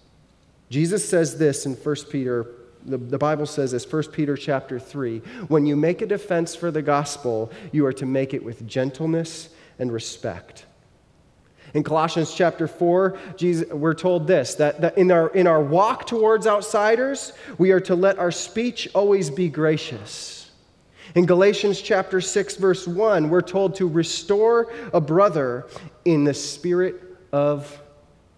Jesus 0.71 1.07
says 1.07 1.37
this 1.37 1.67
in 1.67 1.73
1 1.73 1.95
Peter 2.09 2.47
the, 2.83 2.97
the 2.97 3.19
Bible 3.19 3.45
says 3.45 3.73
this, 3.73 3.85
1 3.91 4.05
Peter 4.05 4.35
chapter 4.35 4.79
3. 4.79 5.19
When 5.49 5.67
you 5.67 5.75
make 5.75 6.01
a 6.01 6.07
defense 6.07 6.55
for 6.55 6.71
the 6.71 6.81
gospel, 6.81 7.51
you 7.71 7.85
are 7.85 7.93
to 7.93 8.07
make 8.07 8.33
it 8.33 8.43
with 8.43 8.65
gentleness 8.65 9.49
and 9.77 9.91
respect. 9.91 10.65
In 11.73 11.83
Colossians 11.83 12.33
chapter 12.33 12.67
4, 12.67 13.17
Jesus, 13.37 13.69
we're 13.69 13.93
told 13.93 14.27
this 14.27 14.55
that, 14.55 14.81
that 14.81 14.97
in, 14.97 15.11
our, 15.11 15.29
in 15.29 15.47
our 15.47 15.61
walk 15.61 16.05
towards 16.05 16.45
outsiders, 16.45 17.33
we 17.57 17.71
are 17.71 17.79
to 17.81 17.95
let 17.95 18.19
our 18.19 18.31
speech 18.31 18.89
always 18.93 19.29
be 19.29 19.47
gracious. 19.47 20.51
In 21.15 21.25
Galatians 21.25 21.81
chapter 21.81 22.21
6, 22.21 22.55
verse 22.57 22.87
1, 22.87 23.29
we're 23.29 23.41
told 23.41 23.75
to 23.75 23.87
restore 23.87 24.71
a 24.93 25.01
brother 25.01 25.67
in 26.05 26.23
the 26.23 26.33
spirit 26.33 27.01
of 27.31 27.81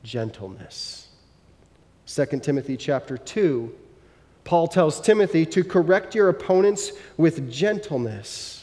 gentleness. 0.04 1.08
2 2.08 2.26
Timothy 2.40 2.78
chapter 2.78 3.18
2, 3.18 3.74
Paul 4.44 4.68
tells 4.68 5.00
Timothy 5.00 5.46
to 5.48 5.64
correct 5.64 6.14
your 6.14 6.30
opponents 6.30 6.92
with 7.18 7.52
gentleness. 7.52 8.63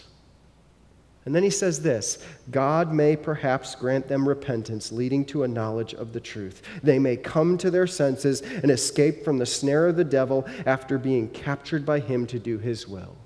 And 1.27 1.35
then 1.35 1.43
he 1.43 1.51
says 1.51 1.83
this 1.83 2.19
God 2.51 2.93
may 2.93 3.17
perhaps 3.17 3.75
grant 3.75 4.09
them 4.09 4.29
repentance, 4.29 4.91
leading 4.91 5.25
to 5.27 5.43
a 5.43 5.49
knowledge 5.49 5.95
of 5.95 6.13
the 6.13 6.21
truth. 6.21 6.63
They 6.83 6.99
may 6.99 7.17
come 7.17 7.59
to 7.59 7.71
their 7.71 7.87
senses 7.87 8.41
and 8.41 8.71
escape 8.71 9.25
from 9.25 9.39
the 9.39 9.47
snare 9.47 9.89
of 9.89 9.97
the 9.97 10.05
devil 10.05 10.47
after 10.67 10.99
being 10.99 11.29
captured 11.29 11.85
by 11.85 12.01
him 12.01 12.27
to 12.29 12.39
do 12.39 12.59
his 12.59 12.89
will. 12.89 13.17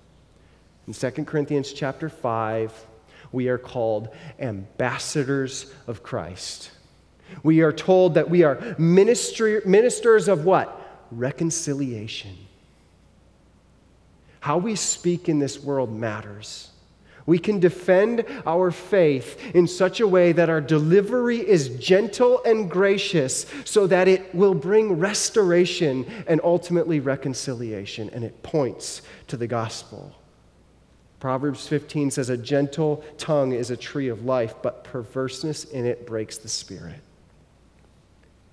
In 0.87 0.93
2 0.93 1.11
Corinthians 1.25 1.73
chapter 1.73 2.09
5, 2.09 2.87
we 3.33 3.49
are 3.49 3.59
called 3.59 4.09
ambassadors 4.39 5.73
of 5.87 6.03
Christ. 6.03 6.71
We 7.43 7.63
are 7.63 7.73
told 7.73 8.15
that 8.15 8.29
we 8.29 8.43
are 8.43 8.77
ministry, 8.79 9.61
ministers 9.65 10.29
of 10.29 10.45
what? 10.45 11.07
Reconciliation. 11.11 12.37
How 14.41 14.59
we 14.59 14.77
speak 14.77 15.29
in 15.29 15.39
this 15.39 15.59
world 15.59 15.91
matters. 15.93 16.71
We 17.27 17.39
can 17.39 17.59
defend 17.59 18.25
our 18.47 18.71
faith 18.71 19.41
in 19.55 19.67
such 19.67 20.01
a 20.01 20.07
way 20.07 20.33
that 20.33 20.51
our 20.51 20.61
delivery 20.61 21.39
is 21.39 21.71
gentle 21.71 22.43
and 22.45 22.71
gracious 22.71 23.47
so 23.65 23.87
that 23.87 24.09
it 24.09 24.35
will 24.35 24.55
bring 24.55 24.99
restoration 24.99 26.07
and 26.27 26.41
ultimately 26.45 27.01
reconciliation, 27.01 28.11
and 28.11 28.25
it 28.25 28.43
points 28.43 29.01
to 29.29 29.39
the 29.39 29.47
gospel. 29.47 30.15
Proverbs 31.19 31.67
15 31.67 32.11
says, 32.11 32.29
A 32.29 32.37
gentle 32.37 33.03
tongue 33.17 33.53
is 33.53 33.71
a 33.71 33.77
tree 33.77 34.09
of 34.09 34.27
life, 34.27 34.57
but 34.61 34.85
perverseness 34.85 35.65
in 35.65 35.87
it 35.87 36.07
breaks 36.07 36.37
the 36.37 36.51
spirit. 36.51 37.01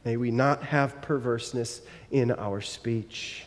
May 0.06 0.16
we 0.16 0.32
not 0.32 0.64
have 0.64 1.02
perverseness 1.02 1.82
in 2.12 2.32
our 2.32 2.62
speech. 2.62 3.46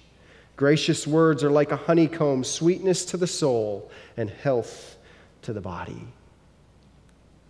Gracious 0.56 1.06
words 1.06 1.42
are 1.42 1.50
like 1.50 1.72
a 1.72 1.76
honeycomb, 1.76 2.44
sweetness 2.44 3.06
to 3.06 3.16
the 3.16 3.26
soul 3.26 3.90
and 4.18 4.28
health 4.28 4.93
to 5.44 5.52
the 5.52 5.60
body. 5.60 6.06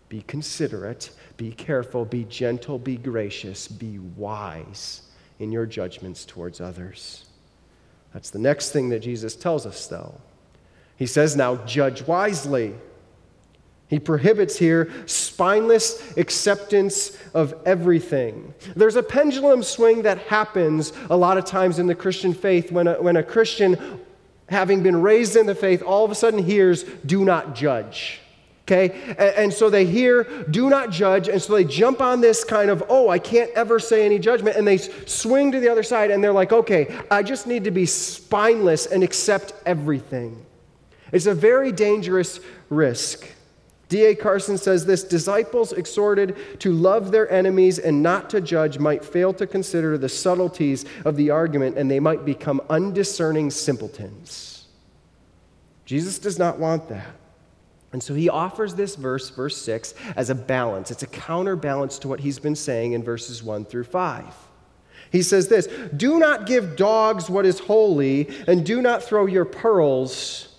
Be 0.08 0.22
considerate, 0.22 1.10
be 1.36 1.50
careful, 1.52 2.04
be 2.04 2.24
gentle, 2.24 2.78
be 2.78 2.96
gracious, 2.96 3.66
be 3.66 3.98
wise 3.98 5.02
in 5.38 5.50
your 5.50 5.66
judgments 5.66 6.24
towards 6.24 6.60
others. 6.60 7.24
That's 8.12 8.30
the 8.30 8.38
next 8.38 8.70
thing 8.70 8.90
that 8.90 9.00
Jesus 9.00 9.34
tells 9.34 9.66
us, 9.66 9.86
though. 9.86 10.20
He 10.96 11.06
says, 11.06 11.34
Now 11.34 11.56
judge 11.56 12.02
wisely. 12.02 12.74
He 13.88 13.98
prohibits 13.98 14.56
here 14.56 14.90
spineless 15.06 16.16
acceptance 16.16 17.18
of 17.34 17.54
everything. 17.66 18.54
There's 18.74 18.96
a 18.96 19.02
pendulum 19.02 19.62
swing 19.62 20.02
that 20.02 20.18
happens 20.18 20.92
a 21.10 21.16
lot 21.16 21.38
of 21.38 21.44
times 21.44 21.78
in 21.78 21.86
the 21.86 21.94
Christian 21.94 22.32
faith 22.32 22.72
when 22.72 22.86
a, 22.86 22.94
when 23.02 23.16
a 23.16 23.22
Christian 23.22 24.00
having 24.54 24.82
been 24.82 25.02
raised 25.02 25.36
in 25.36 25.46
the 25.46 25.54
faith, 25.54 25.82
all 25.82 26.04
of 26.04 26.10
a 26.10 26.14
sudden 26.14 26.42
hears, 26.42 26.84
do 27.04 27.24
not 27.24 27.54
judge. 27.54 28.20
Okay? 28.62 28.92
And, 29.08 29.20
and, 29.20 29.52
so 29.52 29.68
they 29.68 29.84
hear, 29.84 30.24
do 30.50 30.70
not 30.70 30.90
judge. 30.90 31.28
And 31.28 31.42
so 31.42 31.52
they 31.52 31.64
jump 31.64 32.00
on 32.00 32.22
this 32.22 32.44
kind 32.44 32.70
of, 32.70 32.82
oh, 32.88 33.10
I 33.10 33.18
can't 33.18 33.50
ever 33.50 33.78
say 33.78 34.06
any 34.06 34.18
judgment. 34.18 34.56
And 34.56 34.66
they 34.66 34.78
swing 34.78 35.52
to 35.52 35.60
the 35.60 35.68
other 35.68 35.82
side 35.82 36.10
and 36.10 36.24
they're 36.24 36.32
like, 36.32 36.52
okay, 36.52 36.98
I 37.10 37.22
just 37.22 37.46
need 37.46 37.64
to 37.64 37.70
be 37.70 37.84
spineless 37.84 38.86
and 38.86 39.02
accept 39.02 39.52
everything. 39.66 40.46
It's 41.12 41.26
a 41.26 41.34
very 41.34 41.72
dangerous 41.72 42.40
risk. 42.70 43.28
D.A. 43.88 44.14
Carson 44.14 44.56
says 44.56 44.86
this 44.86 45.04
disciples 45.04 45.72
exhorted 45.72 46.36
to 46.60 46.72
love 46.72 47.10
their 47.10 47.30
enemies 47.30 47.78
and 47.78 48.02
not 48.02 48.30
to 48.30 48.40
judge 48.40 48.78
might 48.78 49.04
fail 49.04 49.32
to 49.34 49.46
consider 49.46 49.98
the 49.98 50.08
subtleties 50.08 50.84
of 51.04 51.16
the 51.16 51.30
argument 51.30 51.76
and 51.76 51.90
they 51.90 52.00
might 52.00 52.24
become 52.24 52.62
undiscerning 52.70 53.50
simpletons. 53.50 54.66
Jesus 55.84 56.18
does 56.18 56.38
not 56.38 56.58
want 56.58 56.88
that. 56.88 57.14
And 57.92 58.02
so 58.02 58.14
he 58.14 58.28
offers 58.28 58.74
this 58.74 58.96
verse, 58.96 59.30
verse 59.30 59.56
6, 59.56 59.94
as 60.16 60.30
a 60.30 60.34
balance. 60.34 60.90
It's 60.90 61.04
a 61.04 61.08
counterbalance 61.08 61.98
to 62.00 62.08
what 62.08 62.20
he's 62.20 62.40
been 62.40 62.56
saying 62.56 62.92
in 62.92 63.04
verses 63.04 63.42
1 63.42 63.66
through 63.66 63.84
5. 63.84 64.34
He 65.12 65.22
says 65.22 65.46
this 65.46 65.68
Do 65.96 66.18
not 66.18 66.46
give 66.46 66.74
dogs 66.74 67.30
what 67.30 67.46
is 67.46 67.60
holy, 67.60 68.28
and 68.48 68.66
do 68.66 68.82
not 68.82 69.04
throw 69.04 69.26
your 69.26 69.44
pearls 69.44 70.53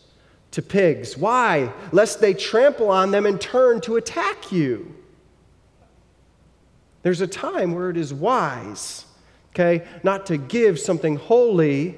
to 0.56 0.62
pigs. 0.62 1.18
Why? 1.18 1.70
Lest 1.92 2.22
they 2.22 2.34
trample 2.34 2.90
on 2.90 3.12
them 3.12 3.26
and 3.26 3.42
turn 3.42 3.82
to 3.82 3.98
attack 3.98 4.54
you. 4.54 4.96
There's 7.04 7.20
a 7.20 7.28
time 7.28 7.76
where 7.76 7.90
it 7.90 7.98
is 7.98 8.14
wise, 8.14 9.06
okay, 9.50 9.86
not 10.02 10.26
to 10.28 10.38
give 10.38 10.80
something 10.80 11.18
holy 11.18 11.96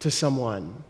to 0.00 0.10
someone. 0.10 0.84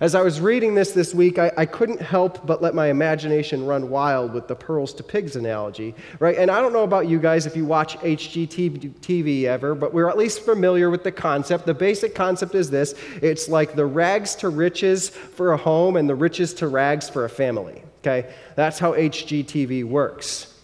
As 0.00 0.16
I 0.16 0.22
was 0.22 0.40
reading 0.40 0.74
this 0.74 0.90
this 0.90 1.14
week, 1.14 1.38
I, 1.38 1.52
I, 1.56 1.66
couldn't 1.66 2.00
help 2.00 2.44
but 2.44 2.60
let 2.60 2.74
my 2.74 2.88
imagination 2.88 3.64
run 3.64 3.90
wild 3.90 4.34
with 4.34 4.48
the 4.48 4.56
pearls 4.56 4.92
to 4.94 5.04
pigs 5.04 5.36
analogy, 5.36 5.94
right? 6.18 6.36
And 6.36 6.50
I 6.50 6.60
don't 6.60 6.72
know 6.72 6.82
about 6.82 7.06
you 7.06 7.20
guys 7.20 7.46
if 7.46 7.56
you 7.56 7.64
watch 7.64 7.96
HGTV 7.98 9.44
ever, 9.44 9.74
but 9.76 9.94
we're 9.94 10.08
at 10.08 10.18
least 10.18 10.40
familiar 10.40 10.90
with 10.90 11.04
the 11.04 11.12
concept. 11.12 11.64
The 11.64 11.74
basic 11.74 12.14
concept 12.14 12.56
is 12.56 12.70
this 12.70 12.94
it's 13.22 13.48
like 13.48 13.76
the 13.76 13.86
rags 13.86 14.34
to 14.36 14.48
riches 14.48 15.10
for 15.10 15.52
a 15.52 15.56
home 15.56 15.96
and 15.96 16.08
the 16.08 16.16
riches 16.16 16.54
to 16.54 16.66
rags 16.66 17.08
for 17.08 17.24
a 17.24 17.30
family, 17.30 17.82
okay? 18.00 18.34
That's 18.56 18.80
how 18.80 18.94
HGTV 18.94 19.84
works, 19.84 20.58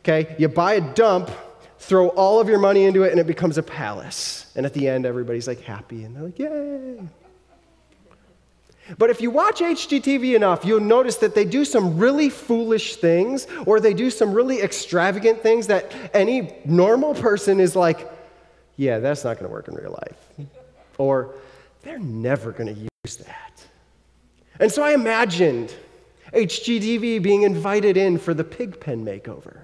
okay? 0.00 0.36
You 0.38 0.48
buy 0.48 0.74
a 0.74 0.94
dump, 0.94 1.32
throw 1.80 2.08
all 2.10 2.38
of 2.38 2.48
your 2.48 2.60
money 2.60 2.84
into 2.84 3.02
it, 3.02 3.10
and 3.10 3.18
it 3.18 3.26
becomes 3.26 3.58
a 3.58 3.64
palace. 3.64 4.52
And 4.54 4.64
at 4.64 4.74
the 4.74 4.88
end, 4.88 5.06
everybody's 5.06 5.48
like 5.48 5.60
happy 5.62 6.04
and 6.04 6.14
they're 6.14 6.22
like, 6.22 6.38
yay. 6.38 6.98
But 8.98 9.10
if 9.10 9.20
you 9.20 9.30
watch 9.30 9.60
HGTV 9.60 10.36
enough, 10.36 10.64
you'll 10.64 10.80
notice 10.80 11.16
that 11.16 11.34
they 11.34 11.44
do 11.44 11.64
some 11.64 11.98
really 11.98 12.28
foolish 12.28 12.96
things 12.96 13.46
or 13.66 13.80
they 13.80 13.94
do 13.94 14.10
some 14.10 14.32
really 14.32 14.60
extravagant 14.60 15.42
things 15.42 15.66
that 15.66 15.92
any 16.14 16.54
normal 16.64 17.14
person 17.14 17.58
is 17.58 17.74
like, 17.74 18.10
yeah, 18.76 18.98
that's 18.98 19.24
not 19.24 19.38
going 19.38 19.48
to 19.48 19.52
work 19.52 19.68
in 19.68 19.74
real 19.74 19.92
life. 19.92 20.48
Or, 20.98 21.34
they're 21.82 21.98
never 21.98 22.50
going 22.50 22.74
to 22.74 22.80
use 23.04 23.16
that. 23.18 23.64
And 24.58 24.72
so 24.72 24.82
I 24.82 24.92
imagined 24.92 25.72
HGTV 26.32 27.22
being 27.22 27.42
invited 27.42 27.96
in 27.96 28.18
for 28.18 28.34
the 28.34 28.42
pig 28.42 28.80
pen 28.80 29.04
makeover. 29.04 29.58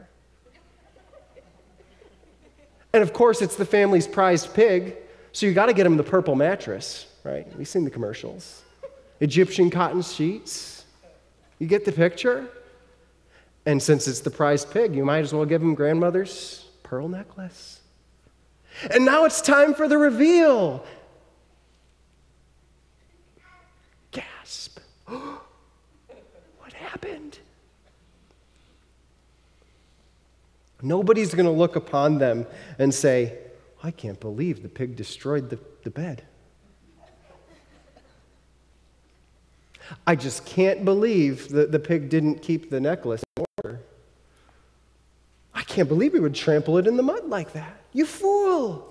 And 2.92 3.02
of 3.02 3.12
course, 3.12 3.42
it's 3.42 3.56
the 3.56 3.64
family's 3.64 4.06
prized 4.06 4.54
pig, 4.54 4.96
so 5.32 5.46
you 5.46 5.54
got 5.54 5.66
to 5.66 5.72
get 5.72 5.86
him 5.86 5.96
the 5.96 6.04
purple 6.04 6.34
mattress, 6.34 7.06
right? 7.24 7.46
We've 7.56 7.66
seen 7.66 7.84
the 7.84 7.90
commercials. 7.90 8.62
Egyptian 9.22 9.70
cotton 9.70 10.02
sheets. 10.02 10.84
You 11.60 11.68
get 11.68 11.84
the 11.84 11.92
picture? 11.92 12.48
And 13.64 13.80
since 13.80 14.08
it's 14.08 14.18
the 14.18 14.32
prized 14.32 14.72
pig, 14.72 14.96
you 14.96 15.04
might 15.04 15.20
as 15.20 15.32
well 15.32 15.44
give 15.44 15.62
him 15.62 15.76
grandmother's 15.76 16.66
pearl 16.82 17.08
necklace. 17.08 17.80
And 18.90 19.04
now 19.04 19.24
it's 19.24 19.40
time 19.40 19.74
for 19.74 19.86
the 19.86 19.96
reveal. 19.96 20.84
Gasp. 24.10 24.80
what 25.06 26.72
happened? 26.74 27.38
Nobody's 30.82 31.32
going 31.32 31.46
to 31.46 31.52
look 31.52 31.76
upon 31.76 32.18
them 32.18 32.44
and 32.76 32.92
say, 32.92 33.38
I 33.84 33.92
can't 33.92 34.18
believe 34.18 34.64
the 34.64 34.68
pig 34.68 34.96
destroyed 34.96 35.48
the, 35.48 35.60
the 35.84 35.90
bed. 35.90 36.24
I 40.06 40.16
just 40.16 40.44
can't 40.46 40.84
believe 40.84 41.48
that 41.50 41.72
the 41.72 41.78
pig 41.78 42.08
didn't 42.08 42.42
keep 42.42 42.70
the 42.70 42.80
necklace 42.80 43.22
in 43.36 43.44
order. 43.62 43.80
I 45.54 45.62
can't 45.62 45.88
believe 45.88 46.12
he 46.12 46.20
would 46.20 46.34
trample 46.34 46.78
it 46.78 46.86
in 46.86 46.96
the 46.96 47.02
mud 47.02 47.28
like 47.28 47.52
that. 47.52 47.80
You 47.92 48.06
fool! 48.06 48.88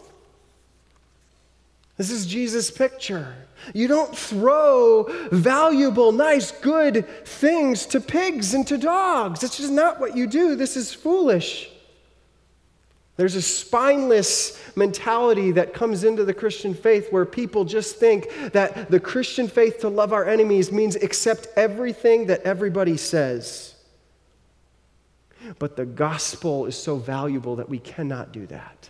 This 1.97 2.09
is 2.09 2.25
Jesus' 2.25 2.71
picture. 2.71 3.35
You 3.73 3.87
don't 3.87 4.17
throw 4.17 5.05
valuable, 5.31 6.11
nice, 6.11 6.51
good 6.51 7.07
things 7.27 7.85
to 7.87 7.99
pigs 7.99 8.53
and 8.53 8.65
to 8.67 8.77
dogs. 8.77 9.41
That's 9.41 9.57
just 9.57 9.71
not 9.71 9.99
what 9.99 10.17
you 10.17 10.25
do. 10.25 10.55
This 10.55 10.75
is 10.75 10.93
foolish. 10.93 11.69
There's 13.17 13.35
a 13.35 13.41
spineless 13.41 14.59
mentality 14.75 15.51
that 15.51 15.73
comes 15.73 16.03
into 16.03 16.23
the 16.23 16.33
Christian 16.33 16.73
faith 16.73 17.11
where 17.11 17.25
people 17.25 17.65
just 17.65 17.97
think 17.97 18.29
that 18.53 18.89
the 18.89 18.99
Christian 18.99 19.47
faith 19.47 19.79
to 19.79 19.89
love 19.89 20.13
our 20.13 20.25
enemies 20.25 20.71
means 20.71 20.95
accept 20.95 21.47
everything 21.55 22.27
that 22.27 22.41
everybody 22.43 22.97
says. 22.97 23.75
But 25.59 25.75
the 25.75 25.85
gospel 25.85 26.65
is 26.65 26.75
so 26.75 26.97
valuable 26.97 27.57
that 27.57 27.69
we 27.69 27.79
cannot 27.79 28.31
do 28.31 28.47
that. 28.47 28.89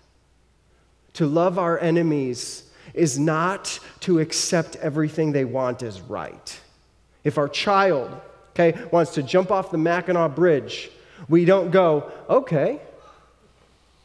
To 1.13 1.25
love 1.25 1.57
our 1.57 1.79
enemies 1.79 2.69
is 2.93 3.17
not 3.17 3.79
to 4.01 4.19
accept 4.19 4.75
everything 4.77 5.31
they 5.31 5.45
want 5.45 5.83
as 5.83 5.99
right. 6.01 6.59
If 7.23 7.37
our 7.37 7.49
child, 7.49 8.09
okay, 8.51 8.79
wants 8.91 9.13
to 9.15 9.23
jump 9.23 9.51
off 9.51 9.71
the 9.71 9.77
Mackinac 9.77 10.35
Bridge, 10.35 10.91
we 11.27 11.45
don't 11.45 11.71
go, 11.71 12.11
okay, 12.29 12.81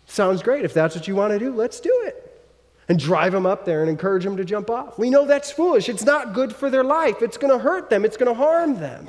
sounds 0.06 0.42
great. 0.42 0.64
If 0.64 0.72
that's 0.74 0.94
what 0.94 1.06
you 1.06 1.14
want 1.14 1.32
to 1.32 1.38
do, 1.38 1.52
let's 1.52 1.80
do 1.80 2.02
it. 2.04 2.22
And 2.88 2.98
drive 2.98 3.32
them 3.32 3.46
up 3.46 3.64
there 3.64 3.80
and 3.80 3.90
encourage 3.90 4.24
them 4.24 4.36
to 4.36 4.44
jump 4.44 4.70
off. 4.70 4.98
We 4.98 5.10
know 5.10 5.26
that's 5.26 5.50
foolish. 5.50 5.88
It's 5.88 6.04
not 6.04 6.32
good 6.32 6.54
for 6.54 6.70
their 6.70 6.84
life. 6.84 7.20
It's 7.20 7.36
going 7.36 7.52
to 7.52 7.58
hurt 7.58 7.90
them, 7.90 8.04
it's 8.04 8.16
going 8.16 8.32
to 8.32 8.34
harm 8.34 8.78
them. 8.78 9.08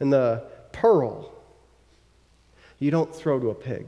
And 0.00 0.12
the 0.12 0.44
pearl, 0.72 1.32
you 2.78 2.90
don't 2.90 3.12
throw 3.14 3.40
to 3.40 3.50
a 3.50 3.54
pig. 3.54 3.86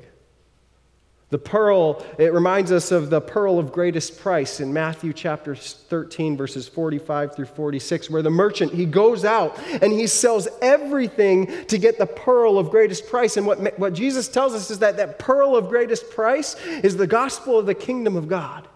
The 1.30 1.38
pearl, 1.38 2.04
it 2.18 2.32
reminds 2.32 2.72
us 2.72 2.90
of 2.90 3.08
the 3.08 3.20
pearl 3.20 3.60
of 3.60 3.70
greatest 3.70 4.18
price 4.18 4.58
in 4.58 4.72
Matthew 4.72 5.12
chapter 5.12 5.54
13, 5.54 6.36
verses 6.36 6.66
45 6.66 7.36
through 7.36 7.44
46, 7.46 8.10
where 8.10 8.20
the 8.20 8.30
merchant, 8.30 8.74
he 8.74 8.84
goes 8.84 9.24
out 9.24 9.56
and 9.80 9.92
he 9.92 10.08
sells 10.08 10.48
everything 10.60 11.46
to 11.66 11.78
get 11.78 11.98
the 11.98 12.06
pearl 12.06 12.58
of 12.58 12.70
greatest 12.70 13.08
price. 13.08 13.36
And 13.36 13.46
what, 13.46 13.78
what 13.78 13.92
Jesus 13.92 14.26
tells 14.26 14.54
us 14.54 14.72
is 14.72 14.80
that 14.80 14.96
that 14.96 15.20
pearl 15.20 15.54
of 15.54 15.68
greatest 15.68 16.10
price 16.10 16.56
is 16.66 16.96
the 16.96 17.06
gospel 17.06 17.56
of 17.56 17.66
the 17.66 17.76
kingdom 17.76 18.16
of 18.16 18.26
God. 18.26 18.66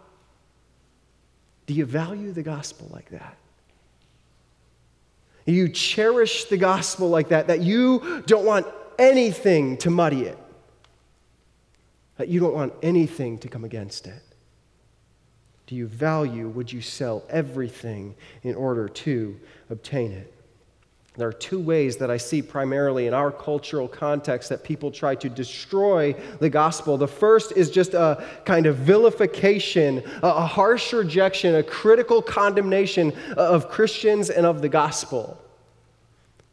Do 1.67 1.75
you 1.75 1.85
value 1.85 2.31
the 2.31 2.45
gospel 2.45 2.89
like 2.93 3.11
that? 3.11 3.37
You 5.45 5.69
cherish 5.69 6.45
the 6.45 6.57
gospel 6.57 7.09
like 7.09 7.31
that, 7.31 7.49
that 7.49 7.63
you 7.63 8.23
don't 8.27 8.47
want 8.47 8.67
anything 8.97 9.77
to 9.79 9.91
muddy 9.91 10.23
it 10.23 10.39
that 12.17 12.29
you 12.29 12.41
don't 12.41 12.55
want 12.55 12.73
anything 12.83 13.39
to 13.39 13.49
come 13.49 13.65
against 13.65 14.07
it? 14.07 14.23
Do 15.67 15.75
you 15.75 15.87
value, 15.87 16.49
would 16.49 16.73
you 16.73 16.81
sell 16.81 17.25
everything 17.29 18.15
in 18.43 18.55
order 18.55 18.89
to 18.89 19.39
obtain 19.71 20.13
it? 20.13 20.35
There 21.17 21.29
are 21.29 21.33
two 21.33 21.61
ways 21.61 21.97
that 21.99 22.11
I 22.11 22.17
see 22.17 22.43
primarily 22.43 23.07
in 23.07 23.15
our 23.15 23.31
cultural 23.31 23.87
context 23.87 24.49
that 24.49 24.65
people 24.65 24.91
try 24.91 25.15
to 25.15 25.29
destroy 25.29 26.13
the 26.41 26.51
gospel. 26.51 26.99
The 26.99 27.07
first 27.07 27.53
is 27.53 27.71
just 27.71 27.95
a 27.95 28.25
kind 28.45 28.67
of 28.67 28.77
vilification, 28.79 30.03
a 30.25 30.45
harsh 30.45 30.93
rejection, 30.93 31.55
a 31.55 31.63
critical 31.63 32.21
condemnation 32.21 33.13
uh, 33.37 33.49
of 33.49 33.69
Christians 33.69 34.29
and 34.29 34.45
of 34.45 34.61
the 34.61 34.69
gospel. 34.69 35.41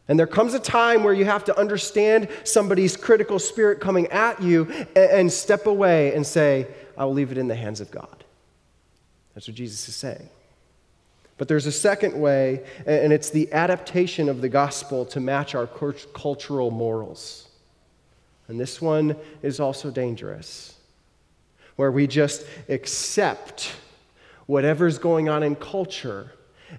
And 0.08 0.20
there 0.20 0.28
comes 0.28 0.54
a 0.54 0.60
time 0.60 1.04
where 1.04 1.14
you 1.14 1.26
have 1.26 1.46
to 1.46 1.58
understand 1.58 2.28
somebody's 2.44 2.98
critical 2.98 3.40
spirit 3.40 3.80
coming 3.80 4.08
at 4.08 4.42
you 4.42 4.66
and, 4.96 5.32
step 5.32 5.68
away 5.68 6.14
and 6.14 6.26
say, 6.26 6.68
I 6.98 7.06
will 7.06 7.14
leave 7.14 7.32
it 7.32 7.38
in 7.38 7.48
the 7.48 7.56
hands 7.56 7.80
of 7.80 7.92
God. 7.92 8.24
That's 9.34 9.48
what 9.48 9.56
Jesus 9.56 9.88
is 9.88 9.96
saying. 9.96 10.28
But 11.38 11.48
there's 11.48 11.66
a 11.66 11.72
second 11.72 12.20
way, 12.20 12.64
and 12.86 13.14
it's 13.14 13.30
the 13.30 13.52
adaptation 13.54 14.28
of 14.28 14.42
the 14.42 14.50
gospel 14.50 15.06
to 15.06 15.20
match 15.20 15.56
our 15.56 15.66
cultural 15.66 16.72
morals. 16.72 17.48
And 18.48 18.60
this 18.60 18.82
one 18.82 19.16
is 19.42 19.60
also 19.60 19.90
dangerous, 19.90 20.78
where 21.78 21.92
we 21.92 22.06
just 22.06 22.46
accept 22.68 23.72
whatever's 24.46 24.98
going 24.98 25.30
on 25.30 25.42
in 25.42 25.56
culture 25.56 26.32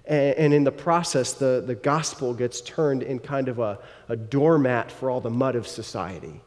and, 0.05 0.53
in 0.53 0.63
the 0.63 0.71
process, 0.71 1.33
the, 1.33 1.63
the 1.65 1.75
gospel 1.75 2.33
gets 2.33 2.61
turned 2.61 3.03
in 3.03 3.19
kind 3.19 3.47
of 3.47 3.59
a, 3.59 3.79
a 4.09 4.15
doormat 4.15 4.91
for 4.91 5.09
all 5.09 5.21
the 5.21 5.29
mud 5.29 5.55
of 5.55 5.67
society. 5.67 6.41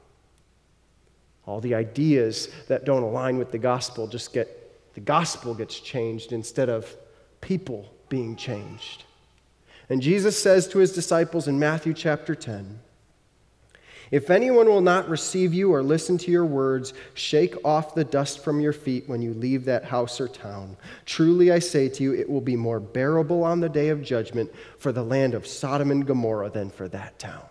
All 1.46 1.60
the 1.60 1.74
ideas 1.74 2.48
that 2.68 2.84
don't 2.84 3.02
align 3.02 3.38
with 3.38 3.52
the 3.52 3.58
gospel 3.58 4.06
just 4.06 4.32
get, 4.32 4.94
the 4.94 5.00
gospel 5.00 5.54
gets 5.54 5.78
changed 5.78 6.32
instead 6.32 6.68
of 6.68 6.94
people 7.40 7.92
being 8.08 8.36
changed. 8.36 9.04
And 9.88 10.02
Jesus 10.02 10.40
says 10.40 10.66
to 10.68 10.78
his 10.78 10.92
disciples 10.92 11.46
in 11.46 11.58
Matthew 11.58 11.94
chapter 11.94 12.34
10, 12.34 12.80
if 14.10 14.30
anyone 14.30 14.68
will 14.68 14.80
not 14.80 15.08
receive 15.08 15.52
you 15.52 15.72
or 15.72 15.82
listen 15.82 16.16
to 16.18 16.30
your 16.30 16.44
words, 16.44 16.94
shake 17.14 17.54
off 17.64 17.94
the 17.94 18.04
dust 18.04 18.42
from 18.44 18.60
your 18.60 18.72
feet 18.72 19.08
when 19.08 19.20
you 19.20 19.34
leave 19.34 19.64
that 19.64 19.84
house 19.84 20.20
or 20.20 20.28
town. 20.28 20.76
Truly 21.04 21.50
I 21.50 21.58
say 21.58 21.88
to 21.88 22.02
you, 22.02 22.14
it 22.14 22.28
will 22.28 22.40
be 22.40 22.56
more 22.56 22.80
bearable 22.80 23.42
on 23.42 23.60
the 23.60 23.68
day 23.68 23.88
of 23.88 24.02
judgment 24.02 24.52
for 24.78 24.92
the 24.92 25.02
land 25.02 25.34
of 25.34 25.46
Sodom 25.46 25.90
and 25.90 26.06
Gomorrah 26.06 26.50
than 26.50 26.70
for 26.70 26.88
that 26.88 27.18
town. 27.18 27.44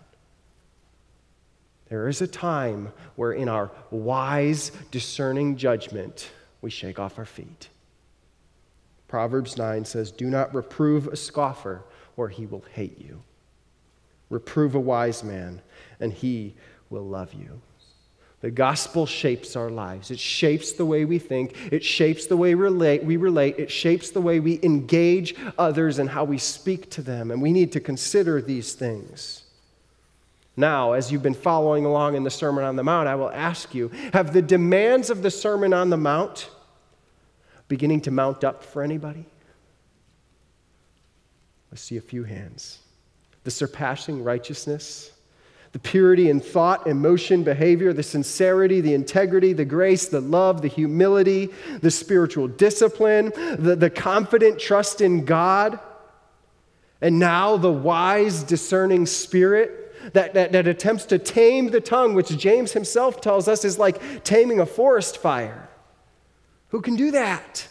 There 1.88 2.08
is 2.08 2.20
a 2.20 2.26
time 2.26 2.92
where, 3.14 3.32
in 3.32 3.48
our 3.48 3.70
wise, 3.90 4.72
discerning 4.90 5.56
judgment, 5.56 6.30
we 6.60 6.70
shake 6.70 6.98
off 6.98 7.18
our 7.18 7.24
feet. 7.24 7.68
Proverbs 9.08 9.56
9 9.56 9.84
says, 9.84 10.10
Do 10.10 10.26
not 10.26 10.54
reprove 10.54 11.06
a 11.06 11.16
scoffer, 11.16 11.84
or 12.16 12.28
he 12.28 12.46
will 12.46 12.64
hate 12.72 12.98
you. 12.98 13.22
Reprove 14.30 14.74
a 14.74 14.80
wise 14.80 15.22
man, 15.22 15.62
and 16.00 16.12
he 16.12 16.54
will 16.90 17.06
love 17.06 17.34
you. 17.34 17.60
The 18.42 18.50
gospel 18.50 19.06
shapes 19.06 19.56
our 19.56 19.70
lives. 19.70 20.10
It 20.10 20.18
shapes 20.18 20.72
the 20.72 20.84
way 20.84 21.04
we 21.04 21.18
think. 21.18 21.72
It 21.72 21.82
shapes 21.82 22.26
the 22.26 22.36
way 22.36 22.54
we 22.54 22.62
relate, 22.62 23.02
we 23.02 23.16
relate. 23.16 23.58
It 23.58 23.70
shapes 23.70 24.10
the 24.10 24.20
way 24.20 24.40
we 24.40 24.60
engage 24.62 25.34
others 25.58 25.98
and 25.98 26.10
how 26.10 26.24
we 26.24 26.38
speak 26.38 26.90
to 26.90 27.02
them. 27.02 27.30
And 27.30 27.40
we 27.40 27.52
need 27.52 27.72
to 27.72 27.80
consider 27.80 28.42
these 28.42 28.74
things. 28.74 29.44
Now, 30.56 30.92
as 30.92 31.10
you've 31.10 31.22
been 31.22 31.34
following 31.34 31.84
along 31.84 32.14
in 32.14 32.24
the 32.24 32.30
Sermon 32.30 32.64
on 32.64 32.76
the 32.76 32.84
Mount, 32.84 33.08
I 33.08 33.14
will 33.14 33.30
ask 33.30 33.74
you 33.74 33.90
have 34.12 34.32
the 34.32 34.42
demands 34.42 35.10
of 35.10 35.22
the 35.22 35.30
Sermon 35.30 35.72
on 35.72 35.90
the 35.90 35.96
Mount 35.96 36.48
beginning 37.68 38.00
to 38.02 38.10
mount 38.10 38.44
up 38.44 38.62
for 38.62 38.82
anybody? 38.82 39.26
I 41.72 41.76
see 41.76 41.96
a 41.96 42.02
few 42.02 42.24
hands 42.24 42.78
the 43.44 43.50
surpassing 43.50 44.24
righteousness, 44.24 45.12
the 45.76 45.80
purity 45.80 46.30
in 46.30 46.40
thought, 46.40 46.86
emotion, 46.86 47.42
behavior, 47.42 47.92
the 47.92 48.02
sincerity, 48.02 48.80
the 48.80 48.94
integrity, 48.94 49.52
the 49.52 49.62
grace, 49.62 50.08
the 50.08 50.22
love, 50.22 50.62
the 50.62 50.68
humility, 50.68 51.50
the 51.82 51.90
spiritual 51.90 52.48
discipline, 52.48 53.30
the, 53.58 53.76
the 53.76 53.90
confident 53.90 54.58
trust 54.58 55.02
in 55.02 55.26
God, 55.26 55.78
and 57.02 57.18
now 57.18 57.58
the 57.58 57.70
wise, 57.70 58.42
discerning 58.42 59.04
spirit. 59.04 59.82
That, 60.14 60.32
that, 60.32 60.52
that 60.52 60.66
attempts 60.66 61.04
to 61.06 61.18
tame 61.18 61.70
the 61.70 61.80
tongue, 61.82 62.14
which 62.14 62.28
James 62.28 62.72
himself 62.72 63.20
tells 63.20 63.46
us 63.46 63.62
is 63.62 63.78
like 63.78 64.24
taming 64.24 64.60
a 64.60 64.66
forest 64.66 65.18
fire. 65.18 65.68
Who 66.68 66.80
can 66.80 66.96
do 66.96 67.10
that? 67.10 67.68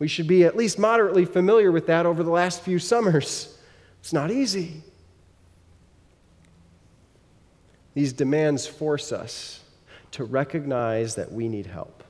We 0.00 0.08
should 0.08 0.26
be 0.26 0.44
at 0.44 0.56
least 0.56 0.80
moderately 0.80 1.26
familiar 1.26 1.70
with 1.70 1.86
that 1.86 2.06
over 2.06 2.24
the 2.24 2.30
last 2.30 2.62
few 2.62 2.80
summers. 2.80 3.56
It's 4.00 4.12
not 4.12 4.32
easy. 4.32 4.82
These 7.96 8.12
demands 8.12 8.66
force 8.66 9.10
us 9.10 9.60
to 10.10 10.24
recognize 10.24 11.14
that 11.14 11.32
we 11.32 11.48
need 11.48 11.64
help. 11.64 12.04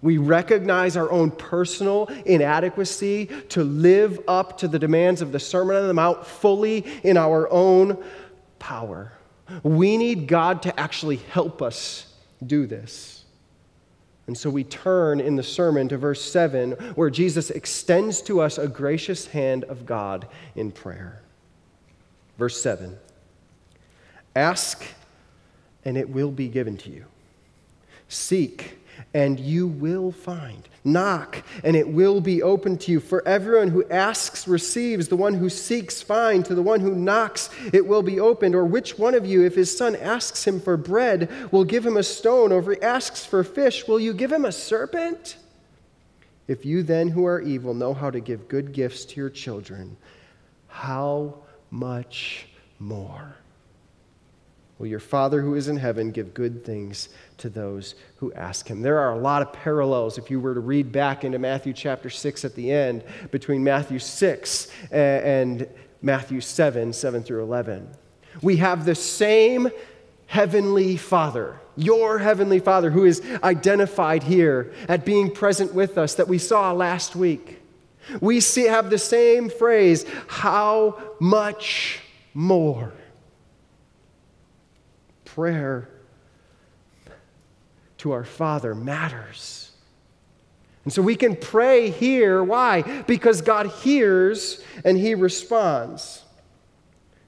We 0.00 0.18
recognize 0.18 0.96
our 0.96 1.10
own 1.10 1.32
personal 1.32 2.06
inadequacy 2.24 3.26
to 3.48 3.64
live 3.64 4.20
up 4.28 4.58
to 4.58 4.68
the 4.68 4.78
demands 4.78 5.20
of 5.20 5.32
the 5.32 5.40
Sermon 5.40 5.74
on 5.74 5.88
the 5.88 5.94
Mount 5.94 6.24
fully 6.24 6.86
in 7.02 7.16
our 7.16 7.50
own 7.50 8.00
power. 8.60 9.12
We 9.64 9.96
need 9.96 10.28
God 10.28 10.62
to 10.62 10.80
actually 10.80 11.16
help 11.16 11.62
us 11.62 12.14
do 12.46 12.68
this. 12.68 13.24
And 14.28 14.38
so 14.38 14.50
we 14.50 14.62
turn 14.62 15.20
in 15.20 15.34
the 15.34 15.42
sermon 15.42 15.88
to 15.88 15.98
verse 15.98 16.22
7, 16.22 16.74
where 16.94 17.10
Jesus 17.10 17.50
extends 17.50 18.22
to 18.22 18.40
us 18.40 18.56
a 18.56 18.68
gracious 18.68 19.26
hand 19.26 19.64
of 19.64 19.84
God 19.84 20.28
in 20.54 20.70
prayer. 20.70 21.22
Verse 22.38 22.62
7 22.62 22.96
Ask, 24.34 24.84
and 25.84 25.96
it 25.96 26.08
will 26.08 26.30
be 26.30 26.48
given 26.48 26.76
to 26.78 26.90
you. 26.90 27.04
Seek, 28.08 28.78
and 29.14 29.38
you 29.38 29.66
will 29.66 30.12
find. 30.12 30.68
Knock, 30.84 31.42
and 31.62 31.76
it 31.76 31.88
will 31.88 32.20
be 32.20 32.42
open 32.42 32.76
to 32.78 32.92
you. 32.92 33.00
For 33.00 33.26
everyone 33.26 33.68
who 33.68 33.88
asks 33.88 34.48
receives, 34.48 35.08
the 35.08 35.16
one 35.16 35.34
who 35.34 35.48
seeks 35.48 36.02
finds, 36.02 36.48
to 36.48 36.54
the 36.54 36.62
one 36.62 36.80
who 36.80 36.94
knocks 36.94 37.50
it 37.72 37.86
will 37.86 38.02
be 38.02 38.18
opened. 38.18 38.54
Or 38.54 38.64
which 38.64 38.98
one 38.98 39.14
of 39.14 39.24
you, 39.24 39.44
if 39.44 39.54
his 39.54 39.76
son 39.76 39.94
asks 39.96 40.46
him 40.46 40.60
for 40.60 40.76
bread, 40.76 41.30
will 41.52 41.64
give 41.64 41.86
him 41.86 41.96
a 41.96 42.02
stone, 42.02 42.52
or 42.52 42.58
if 42.58 42.78
he 42.78 42.84
asks 42.84 43.24
for 43.24 43.44
fish, 43.44 43.86
will 43.86 44.00
you 44.00 44.12
give 44.12 44.32
him 44.32 44.44
a 44.44 44.52
serpent? 44.52 45.36
If 46.48 46.66
you 46.66 46.82
then, 46.82 47.08
who 47.08 47.26
are 47.26 47.40
evil, 47.40 47.74
know 47.74 47.94
how 47.94 48.10
to 48.10 48.20
give 48.20 48.48
good 48.48 48.72
gifts 48.72 49.04
to 49.06 49.20
your 49.20 49.30
children, 49.30 49.96
how 50.66 51.36
much 51.70 52.46
more? 52.78 53.36
Will 54.82 54.88
your 54.88 54.98
Father 54.98 55.40
who 55.40 55.54
is 55.54 55.68
in 55.68 55.76
heaven 55.76 56.10
give 56.10 56.34
good 56.34 56.64
things 56.64 57.08
to 57.38 57.48
those 57.48 57.94
who 58.16 58.32
ask 58.32 58.66
him? 58.66 58.82
There 58.82 58.98
are 58.98 59.12
a 59.12 59.16
lot 59.16 59.40
of 59.40 59.52
parallels, 59.52 60.18
if 60.18 60.28
you 60.28 60.40
were 60.40 60.54
to 60.54 60.60
read 60.60 60.90
back 60.90 61.22
into 61.22 61.38
Matthew 61.38 61.72
chapter 61.72 62.10
6 62.10 62.44
at 62.44 62.56
the 62.56 62.72
end, 62.72 63.04
between 63.30 63.62
Matthew 63.62 64.00
6 64.00 64.66
and 64.90 65.68
Matthew 66.02 66.40
7, 66.40 66.92
7 66.92 67.22
through 67.22 67.44
11. 67.44 67.88
We 68.42 68.56
have 68.56 68.84
the 68.84 68.96
same 68.96 69.70
heavenly 70.26 70.96
Father, 70.96 71.60
your 71.76 72.18
heavenly 72.18 72.58
Father, 72.58 72.90
who 72.90 73.04
is 73.04 73.22
identified 73.44 74.24
here 74.24 74.72
at 74.88 75.04
being 75.04 75.30
present 75.30 75.72
with 75.72 75.96
us 75.96 76.16
that 76.16 76.26
we 76.26 76.38
saw 76.38 76.72
last 76.72 77.14
week. 77.14 77.62
We 78.20 78.40
see, 78.40 78.64
have 78.64 78.90
the 78.90 78.98
same 78.98 79.48
phrase, 79.48 80.04
how 80.26 81.00
much 81.20 82.00
more? 82.34 82.92
Prayer 85.34 85.88
to 87.98 88.12
our 88.12 88.24
Father 88.24 88.74
matters. 88.74 89.70
And 90.84 90.92
so 90.92 91.00
we 91.00 91.14
can 91.14 91.36
pray 91.36 91.90
here. 91.90 92.42
Why? 92.42 92.82
Because 93.02 93.40
God 93.40 93.66
hears 93.66 94.62
and 94.84 94.98
He 94.98 95.14
responds. 95.14 96.22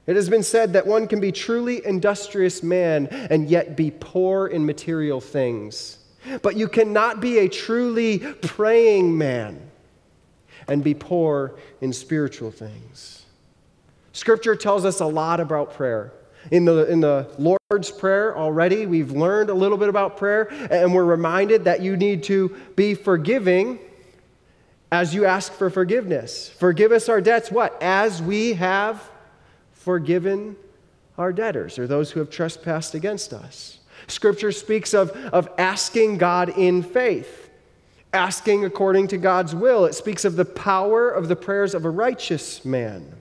It 0.05 0.15
has 0.15 0.29
been 0.29 0.43
said 0.43 0.73
that 0.73 0.85
one 0.85 1.07
can 1.07 1.19
be 1.19 1.31
truly 1.31 1.83
industrious 1.85 2.61
man 2.61 3.07
and 3.07 3.49
yet 3.49 3.75
be 3.75 3.91
poor 3.91 4.47
in 4.47 4.65
material 4.65 5.19
things. 5.19 5.97
But 6.41 6.57
you 6.57 6.67
cannot 6.67 7.21
be 7.21 7.39
a 7.39 7.49
truly 7.49 8.19
praying 8.19 9.17
man 9.17 9.71
and 10.67 10.83
be 10.83 10.93
poor 10.93 11.55
in 11.81 11.93
spiritual 11.93 12.51
things. 12.51 13.25
Scripture 14.13 14.55
tells 14.55 14.85
us 14.85 14.99
a 14.99 15.05
lot 15.05 15.39
about 15.39 15.73
prayer. 15.73 16.11
In 16.51 16.65
the, 16.65 16.89
in 16.89 16.99
the 16.99 17.27
Lord's 17.39 17.89
Prayer 17.89 18.37
already, 18.37 18.85
we've 18.85 19.11
learned 19.11 19.49
a 19.49 19.53
little 19.53 19.77
bit 19.77 19.89
about 19.89 20.17
prayer, 20.17 20.47
and 20.69 20.93
we're 20.93 21.05
reminded 21.05 21.63
that 21.63 21.81
you 21.81 21.97
need 21.97 22.23
to 22.23 22.55
be 22.75 22.93
forgiving 22.93 23.79
as 24.91 25.13
you 25.13 25.25
ask 25.25 25.51
for 25.51 25.69
forgiveness. 25.69 26.49
Forgive 26.49 26.91
us 26.91 27.09
our 27.09 27.19
debts, 27.19 27.51
what? 27.51 27.75
As 27.81 28.21
we 28.21 28.53
have 28.53 29.09
forgiven 29.73 30.55
our 31.17 31.33
debtors, 31.33 31.79
or 31.79 31.87
those 31.87 32.11
who 32.11 32.19
have 32.19 32.29
trespassed 32.29 32.93
against 32.93 33.33
us. 33.33 33.79
Scripture 34.07 34.51
speaks 34.51 34.93
of, 34.93 35.11
of 35.11 35.49
asking 35.57 36.17
God 36.17 36.49
in 36.49 36.83
faith, 36.83 37.49
asking 38.13 38.65
according 38.65 39.07
to 39.07 39.17
God's 39.17 39.55
will. 39.55 39.85
It 39.85 39.95
speaks 39.95 40.25
of 40.25 40.35
the 40.35 40.45
power 40.45 41.09
of 41.09 41.27
the 41.27 41.35
prayers 41.35 41.73
of 41.73 41.85
a 41.85 41.89
righteous 41.89 42.63
man. 42.63 43.15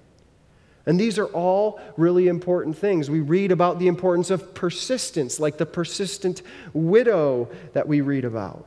And 0.87 1.01
these 1.01 1.18
are 1.18 1.27
all 1.27 1.81
really 1.97 2.29
important 2.29 2.77
things. 2.77 3.09
We 3.09 3.20
read 3.20 3.53
about 3.53 3.79
the 3.79 3.87
importance 3.87 4.31
of 4.31 4.55
persistence, 4.55 5.40
like 5.40 5.57
the 5.57 5.66
persistent 5.66 6.42
widow 6.73 7.49
that 7.73 7.88
we 7.88 8.01
read 8.03 8.25
about. 8.25 8.66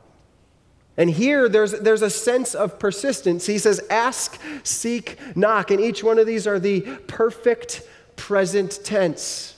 And 0.96 1.08
here 1.08 1.48
there's, 1.48 1.72
there's 1.72 2.02
a 2.02 2.10
sense 2.10 2.56
of 2.56 2.80
persistence. 2.80 3.46
He 3.46 3.58
says, 3.58 3.80
ask, 3.88 4.40
seek, 4.64 5.16
knock. 5.36 5.70
And 5.70 5.80
each 5.80 6.02
one 6.02 6.18
of 6.18 6.26
these 6.26 6.44
are 6.48 6.58
the 6.58 6.80
perfect 7.06 7.82
present 8.16 8.80
tense. 8.82 9.54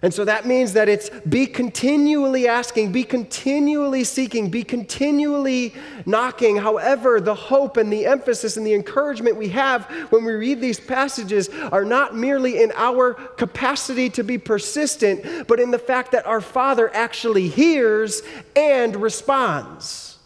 And 0.00 0.14
so 0.14 0.24
that 0.26 0.46
means 0.46 0.74
that 0.74 0.88
it's 0.88 1.10
be 1.10 1.46
continually 1.46 2.46
asking, 2.46 2.92
be 2.92 3.02
continually 3.02 4.04
seeking, 4.04 4.48
be 4.48 4.62
continually 4.62 5.74
knocking. 6.06 6.56
However, 6.56 7.20
the 7.20 7.34
hope 7.34 7.76
and 7.76 7.92
the 7.92 8.06
emphasis 8.06 8.56
and 8.56 8.64
the 8.64 8.74
encouragement 8.74 9.36
we 9.36 9.48
have 9.48 9.86
when 10.10 10.24
we 10.24 10.34
read 10.34 10.60
these 10.60 10.78
passages 10.78 11.48
are 11.72 11.84
not 11.84 12.14
merely 12.14 12.62
in 12.62 12.72
our 12.76 13.14
capacity 13.14 14.08
to 14.10 14.22
be 14.22 14.38
persistent, 14.38 15.48
but 15.48 15.58
in 15.58 15.72
the 15.72 15.78
fact 15.80 16.12
that 16.12 16.26
our 16.26 16.40
Father 16.40 16.94
actually 16.94 17.48
hears 17.48 18.22
and 18.54 18.94
responds. 18.94 20.18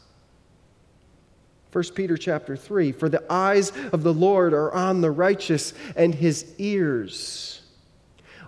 1 1.72 1.84
Peter 1.94 2.18
chapter 2.18 2.56
3 2.56 2.92
For 2.92 3.08
the 3.08 3.24
eyes 3.32 3.72
of 3.92 4.02
the 4.02 4.12
Lord 4.12 4.52
are 4.52 4.70
on 4.72 5.00
the 5.00 5.10
righteous, 5.10 5.72
and 5.96 6.14
his 6.14 6.52
ears 6.58 7.61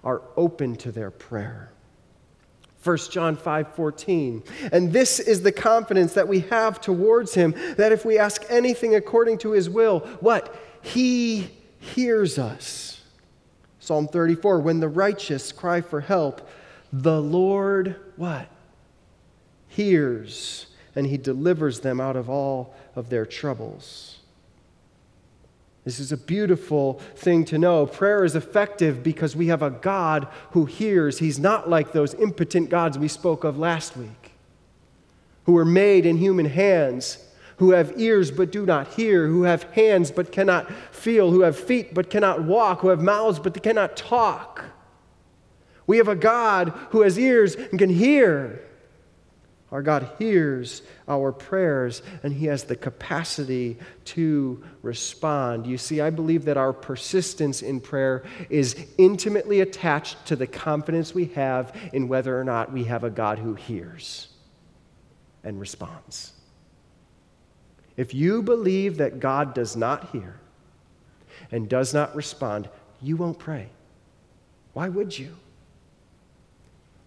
are 0.04 0.22
open 0.36 0.76
to 0.76 0.92
their 0.92 1.10
prayer. 1.10 1.70
1 2.84 2.98
John 3.10 3.36
5 3.36 3.74
14. 3.74 4.42
And 4.70 4.92
this 4.92 5.18
is 5.18 5.42
the 5.42 5.52
confidence 5.52 6.12
that 6.12 6.28
we 6.28 6.40
have 6.40 6.80
towards 6.80 7.34
him 7.34 7.54
that 7.76 7.92
if 7.92 8.04
we 8.04 8.18
ask 8.18 8.44
anything 8.50 8.94
according 8.94 9.38
to 9.38 9.52
his 9.52 9.70
will, 9.70 10.00
what? 10.20 10.54
He 10.82 11.50
hears 11.78 12.38
us. 12.38 13.00
Psalm 13.80 14.06
34 14.06 14.60
When 14.60 14.80
the 14.80 14.88
righteous 14.88 15.50
cry 15.50 15.80
for 15.80 16.02
help, 16.02 16.46
the 16.92 17.20
Lord, 17.20 17.96
what? 18.16 18.48
Hears, 19.68 20.66
and 20.94 21.06
he 21.06 21.16
delivers 21.16 21.80
them 21.80 22.00
out 22.00 22.16
of 22.16 22.28
all 22.28 22.74
of 22.94 23.08
their 23.08 23.26
troubles. 23.26 24.18
This 25.84 26.00
is 26.00 26.12
a 26.12 26.16
beautiful 26.16 26.94
thing 27.14 27.44
to 27.46 27.58
know. 27.58 27.84
Prayer 27.84 28.24
is 28.24 28.34
effective 28.34 29.02
because 29.02 29.36
we 29.36 29.48
have 29.48 29.62
a 29.62 29.70
God 29.70 30.26
who 30.52 30.64
hears. 30.64 31.18
He's 31.18 31.38
not 31.38 31.68
like 31.68 31.92
those 31.92 32.14
impotent 32.14 32.70
gods 32.70 32.98
we 32.98 33.08
spoke 33.08 33.44
of 33.44 33.58
last 33.58 33.96
week, 33.96 34.32
who 35.44 35.52
were 35.52 35.66
made 35.66 36.06
in 36.06 36.16
human 36.16 36.46
hands, 36.46 37.18
who 37.58 37.72
have 37.72 38.00
ears 38.00 38.30
but 38.30 38.50
do 38.50 38.64
not 38.64 38.94
hear, 38.94 39.26
who 39.26 39.42
have 39.42 39.64
hands 39.74 40.10
but 40.10 40.32
cannot 40.32 40.72
feel, 40.90 41.30
who 41.30 41.42
have 41.42 41.56
feet 41.56 41.92
but 41.92 42.08
cannot 42.08 42.42
walk, 42.42 42.80
who 42.80 42.88
have 42.88 43.02
mouths 43.02 43.38
but 43.38 43.62
cannot 43.62 43.94
talk. 43.94 44.64
We 45.86 45.98
have 45.98 46.08
a 46.08 46.16
God 46.16 46.70
who 46.90 47.02
has 47.02 47.18
ears 47.18 47.56
and 47.56 47.78
can 47.78 47.90
hear. 47.90 48.62
Our 49.74 49.82
God 49.82 50.08
hears 50.20 50.82
our 51.08 51.32
prayers 51.32 52.00
and 52.22 52.32
He 52.32 52.46
has 52.46 52.62
the 52.62 52.76
capacity 52.76 53.76
to 54.04 54.62
respond. 54.82 55.66
You 55.66 55.78
see, 55.78 56.00
I 56.00 56.10
believe 56.10 56.44
that 56.44 56.56
our 56.56 56.72
persistence 56.72 57.60
in 57.60 57.80
prayer 57.80 58.22
is 58.48 58.76
intimately 58.98 59.62
attached 59.62 60.26
to 60.26 60.36
the 60.36 60.46
confidence 60.46 61.12
we 61.12 61.24
have 61.34 61.76
in 61.92 62.06
whether 62.06 62.38
or 62.38 62.44
not 62.44 62.72
we 62.72 62.84
have 62.84 63.02
a 63.02 63.10
God 63.10 63.40
who 63.40 63.54
hears 63.54 64.28
and 65.42 65.58
responds. 65.58 66.34
If 67.96 68.14
you 68.14 68.42
believe 68.42 68.98
that 68.98 69.18
God 69.18 69.54
does 69.54 69.74
not 69.74 70.10
hear 70.10 70.36
and 71.50 71.68
does 71.68 71.92
not 71.92 72.14
respond, 72.14 72.68
you 73.02 73.16
won't 73.16 73.40
pray. 73.40 73.70
Why 74.72 74.88
would 74.88 75.18
you? 75.18 75.34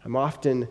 I'm 0.03 0.17
often 0.17 0.67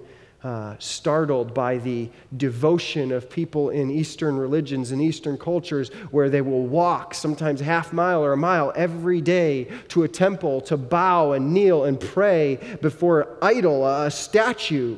uh, 0.47 0.77
startled 0.79 1.53
by 1.53 1.77
the 1.77 2.09
devotion 2.37 3.11
of 3.11 3.29
people 3.29 3.71
in 3.71 3.91
Eastern 3.91 4.37
religions 4.37 4.93
and 4.93 5.03
Eastern 5.03 5.37
cultures 5.37 5.89
where 6.13 6.31
they 6.31 6.41
will 6.41 6.65
walk, 6.65 7.15
sometimes 7.15 7.61
half 7.61 7.93
mile 7.93 8.25
or 8.25 8.33
a 8.33 8.37
mile, 8.37 8.73
every 8.77 9.21
day 9.21 9.65
to 9.89 10.05
a 10.05 10.09
temple 10.09 10.61
to 10.61 10.77
bow 10.77 11.33
and 11.33 11.53
kneel 11.53 11.83
and 11.83 11.99
pray 11.99 12.61
before 12.81 13.23
an 13.23 13.29
idol, 13.43 13.85
a 13.85 14.09
statue 14.09 14.97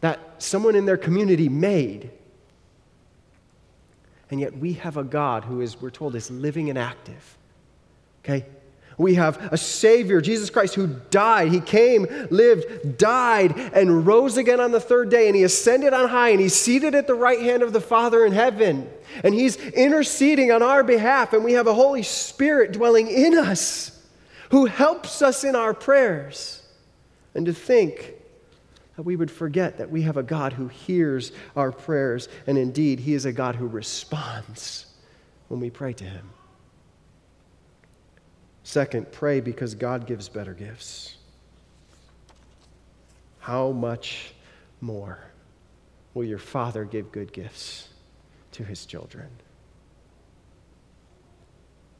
that 0.00 0.18
someone 0.38 0.76
in 0.76 0.86
their 0.86 0.96
community 0.96 1.50
made. 1.50 2.10
And 4.30 4.40
yet 4.40 4.56
we 4.56 4.72
have 4.74 4.96
a 4.96 5.04
God 5.04 5.44
who 5.44 5.60
is, 5.60 5.78
we're 5.78 5.90
told, 5.90 6.14
is 6.14 6.30
living 6.30 6.70
and 6.70 6.78
active. 6.78 7.36
Okay? 8.24 8.46
We 8.98 9.14
have 9.14 9.52
a 9.52 9.56
Savior, 9.56 10.20
Jesus 10.20 10.50
Christ, 10.50 10.74
who 10.74 10.88
died. 11.10 11.50
He 11.50 11.60
came, 11.60 12.06
lived, 12.30 12.98
died, 12.98 13.58
and 13.74 14.06
rose 14.06 14.36
again 14.36 14.60
on 14.60 14.70
the 14.70 14.80
third 14.80 15.10
day. 15.10 15.28
And 15.28 15.36
he 15.36 15.44
ascended 15.44 15.92
on 15.92 16.08
high, 16.08 16.30
and 16.30 16.40
he's 16.40 16.54
seated 16.54 16.94
at 16.94 17.06
the 17.06 17.14
right 17.14 17.40
hand 17.40 17.62
of 17.62 17.72
the 17.72 17.80
Father 17.80 18.24
in 18.24 18.32
heaven. 18.32 18.88
And 19.24 19.34
he's 19.34 19.56
interceding 19.56 20.52
on 20.52 20.62
our 20.62 20.84
behalf. 20.84 21.32
And 21.32 21.44
we 21.44 21.54
have 21.54 21.66
a 21.66 21.74
Holy 21.74 22.02
Spirit 22.02 22.72
dwelling 22.72 23.08
in 23.08 23.36
us 23.36 23.98
who 24.50 24.66
helps 24.66 25.22
us 25.22 25.44
in 25.44 25.56
our 25.56 25.74
prayers. 25.74 26.62
And 27.34 27.46
to 27.46 27.54
think 27.54 28.14
that 28.96 29.02
we 29.02 29.16
would 29.16 29.30
forget 29.30 29.78
that 29.78 29.90
we 29.90 30.02
have 30.02 30.18
a 30.18 30.22
God 30.22 30.52
who 30.52 30.68
hears 30.68 31.32
our 31.56 31.72
prayers. 31.72 32.28
And 32.46 32.58
indeed, 32.58 33.00
he 33.00 33.14
is 33.14 33.24
a 33.24 33.32
God 33.32 33.56
who 33.56 33.66
responds 33.66 34.86
when 35.48 35.60
we 35.60 35.70
pray 35.70 35.94
to 35.94 36.04
him. 36.04 36.30
Second, 38.64 39.10
pray 39.12 39.40
because 39.40 39.74
God 39.74 40.06
gives 40.06 40.28
better 40.28 40.54
gifts. 40.54 41.16
How 43.40 43.70
much 43.72 44.34
more 44.80 45.18
will 46.14 46.24
your 46.24 46.38
Father 46.38 46.84
give 46.84 47.10
good 47.10 47.32
gifts 47.32 47.88
to 48.52 48.64
his 48.64 48.86
children? 48.86 49.28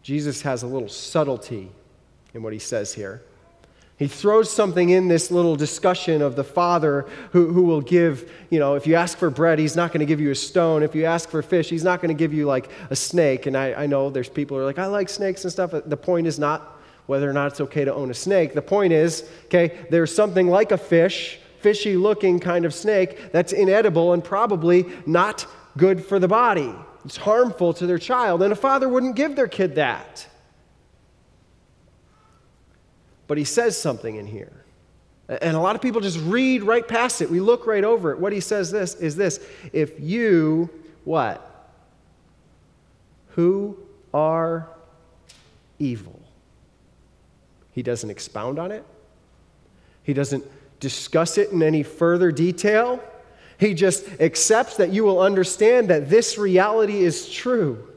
Jesus 0.03 0.43
has 0.43 0.63
a 0.63 0.67
little 0.67 0.89
subtlety 0.89 1.71
in 2.35 2.43
what 2.43 2.53
he 2.53 2.59
says 2.59 2.95
here. 2.95 3.23
He 3.99 4.09
throws 4.09 4.51
something 4.51 4.90
in 4.90 5.09
this 5.09 5.30
little 5.30 5.55
discussion 5.55 6.22
of 6.22 6.34
the 6.34 6.43
Father 6.43 7.07
who, 7.30 7.53
who 7.53 7.62
will 7.62 7.80
give, 7.80 8.30
you 8.51 8.59
know, 8.59 8.74
if 8.74 8.86
you 8.86 8.97
ask 8.97 9.16
for 9.16 9.30
bread, 9.30 9.59
he's 9.59 9.76
not 9.76 9.93
going 9.93 10.01
to 10.01 10.07
give 10.07 10.20
you 10.20 10.30
a 10.30 10.34
stone. 10.34 10.82
If 10.82 10.95
you 10.95 11.05
ask 11.05 11.28
for 11.28 11.40
fish, 11.43 11.68
he's 11.68 11.84
not 11.84 12.01
going 12.01 12.09
to 12.09 12.18
give 12.18 12.34
you 12.34 12.47
like 12.47 12.68
a 12.90 12.97
snake. 12.97 13.47
And 13.47 13.57
I, 13.57 13.74
I 13.74 13.86
know 13.86 14.11
there's 14.11 14.28
people 14.28 14.57
who 14.57 14.62
are 14.62 14.66
like, 14.66 14.78
I 14.78 14.86
like 14.86 15.09
snakes 15.09 15.45
and 15.45 15.53
stuff. 15.53 15.72
The 15.86 15.97
point 15.97 16.26
is 16.26 16.38
not 16.38 16.80
whether 17.07 17.28
or 17.28 17.32
not 17.32 17.49
it's 17.49 17.61
okay 17.61 17.84
to 17.84 17.95
own 17.95 18.11
a 18.11 18.14
snake. 18.14 18.55
The 18.55 18.62
point 18.62 18.93
is, 18.93 19.28
okay, 19.45 19.86
there's 19.90 20.14
something 20.14 20.49
like 20.49 20.72
a 20.72 20.78
fish, 20.78 21.38
fishy 21.61 21.97
looking 21.97 22.40
kind 22.40 22.64
of 22.64 22.74
snake, 22.74 23.30
that's 23.32 23.53
inedible 23.53 24.14
and 24.14 24.24
probably 24.24 24.86
not 25.07 25.47
good 25.76 26.05
for 26.05 26.18
the 26.18 26.28
body. 26.28 26.74
It's 27.05 27.16
harmful 27.16 27.74
to 27.74 27.86
their 27.86 27.99
child. 27.99 28.43
And 28.43 28.53
a 28.53 28.57
father 28.57 28.88
wouldn't 28.88 29.16
give 29.16 29.36
their 29.36 29.49
kid 29.49 29.74
that. 29.76 30.26
But 33.33 33.39
he 33.39 33.45
says 33.45 33.80
something 33.80 34.16
in 34.16 34.26
here. 34.26 34.53
And 35.26 35.57
a 35.57 35.59
lot 35.59 35.74
of 35.74 35.80
people 35.80 36.03
just 36.03 36.18
read 36.18 36.64
right 36.64 36.87
past 36.87 37.22
it. 37.22 37.30
We 37.30 37.41
look 37.41 37.66
right 37.66 37.83
over 37.83 38.12
it. 38.12 38.18
What 38.18 38.30
he 38.30 38.41
says 38.41 38.70
this 38.70 38.95
is 38.97 39.16
this 39.16 39.41
if 39.72 39.99
you 39.99 40.68
what? 41.05 41.70
Who 43.28 43.78
are 44.12 44.68
evil. 45.78 46.20
He 47.70 47.83
doesn't 47.83 48.11
expound 48.11 48.59
on 48.59 48.70
it. 48.70 48.85
He 50.03 50.12
doesn't 50.12 50.45
discuss 50.78 51.39
it 51.39 51.53
in 51.53 51.62
any 51.62 51.83
further 51.83 52.33
detail. 52.33 53.03
He 53.57 53.72
just 53.72 54.07
accepts 54.20 54.76
that 54.76 54.91
you 54.91 55.05
will 55.05 55.22
understand 55.22 55.89
that 55.89 56.11
this 56.11 56.37
reality 56.37 56.99
is 57.03 57.30
true, 57.30 57.89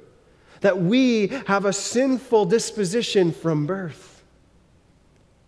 that 0.61 0.77
we 0.77 1.27
have 1.45 1.65
a 1.65 1.73
sinful 1.73 2.45
disposition 2.45 3.33
from 3.33 3.67
birth. 3.67 4.13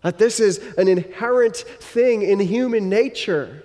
That 0.02 0.18
this 0.18 0.40
is 0.40 0.58
an 0.76 0.88
inherent 0.88 1.56
thing 1.56 2.22
in 2.22 2.38
human 2.40 2.88
nature. 2.88 3.64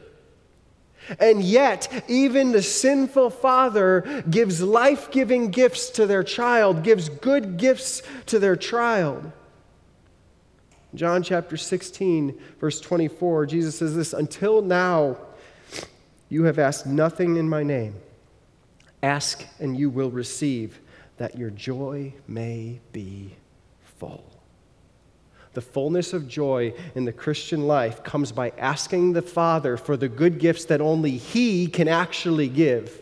And 1.19 1.43
yet, 1.43 2.05
even 2.07 2.51
the 2.51 2.61
sinful 2.61 3.31
father 3.31 4.23
gives 4.29 4.61
life 4.61 5.11
giving 5.11 5.51
gifts 5.51 5.89
to 5.91 6.07
their 6.07 6.23
child, 6.23 6.83
gives 6.83 7.09
good 7.09 7.57
gifts 7.57 8.01
to 8.27 8.39
their 8.39 8.55
child. 8.55 9.31
John 10.95 11.23
chapter 11.23 11.57
16, 11.57 12.39
verse 12.59 12.79
24, 12.79 13.47
Jesus 13.47 13.77
says 13.79 13.95
this 13.95 14.13
Until 14.13 14.61
now, 14.61 15.17
you 16.29 16.43
have 16.43 16.59
asked 16.59 16.85
nothing 16.85 17.37
in 17.37 17.49
my 17.49 17.63
name. 17.63 17.95
Ask 19.01 19.45
and 19.59 19.77
you 19.77 19.89
will 19.89 20.11
receive, 20.11 20.79
that 21.17 21.37
your 21.37 21.49
joy 21.49 22.13
may 22.27 22.79
be 22.91 23.35
full. 23.99 24.23
The 25.53 25.61
fullness 25.61 26.13
of 26.13 26.27
joy 26.27 26.73
in 26.95 27.05
the 27.05 27.13
Christian 27.13 27.67
life 27.67 28.03
comes 28.03 28.31
by 28.31 28.51
asking 28.57 29.13
the 29.13 29.21
Father 29.21 29.77
for 29.77 29.95
the 29.95 30.09
good 30.09 30.39
gifts 30.39 30.65
that 30.65 30.81
only 30.81 31.11
He 31.11 31.67
can 31.67 31.87
actually 31.87 32.49
give. 32.49 32.99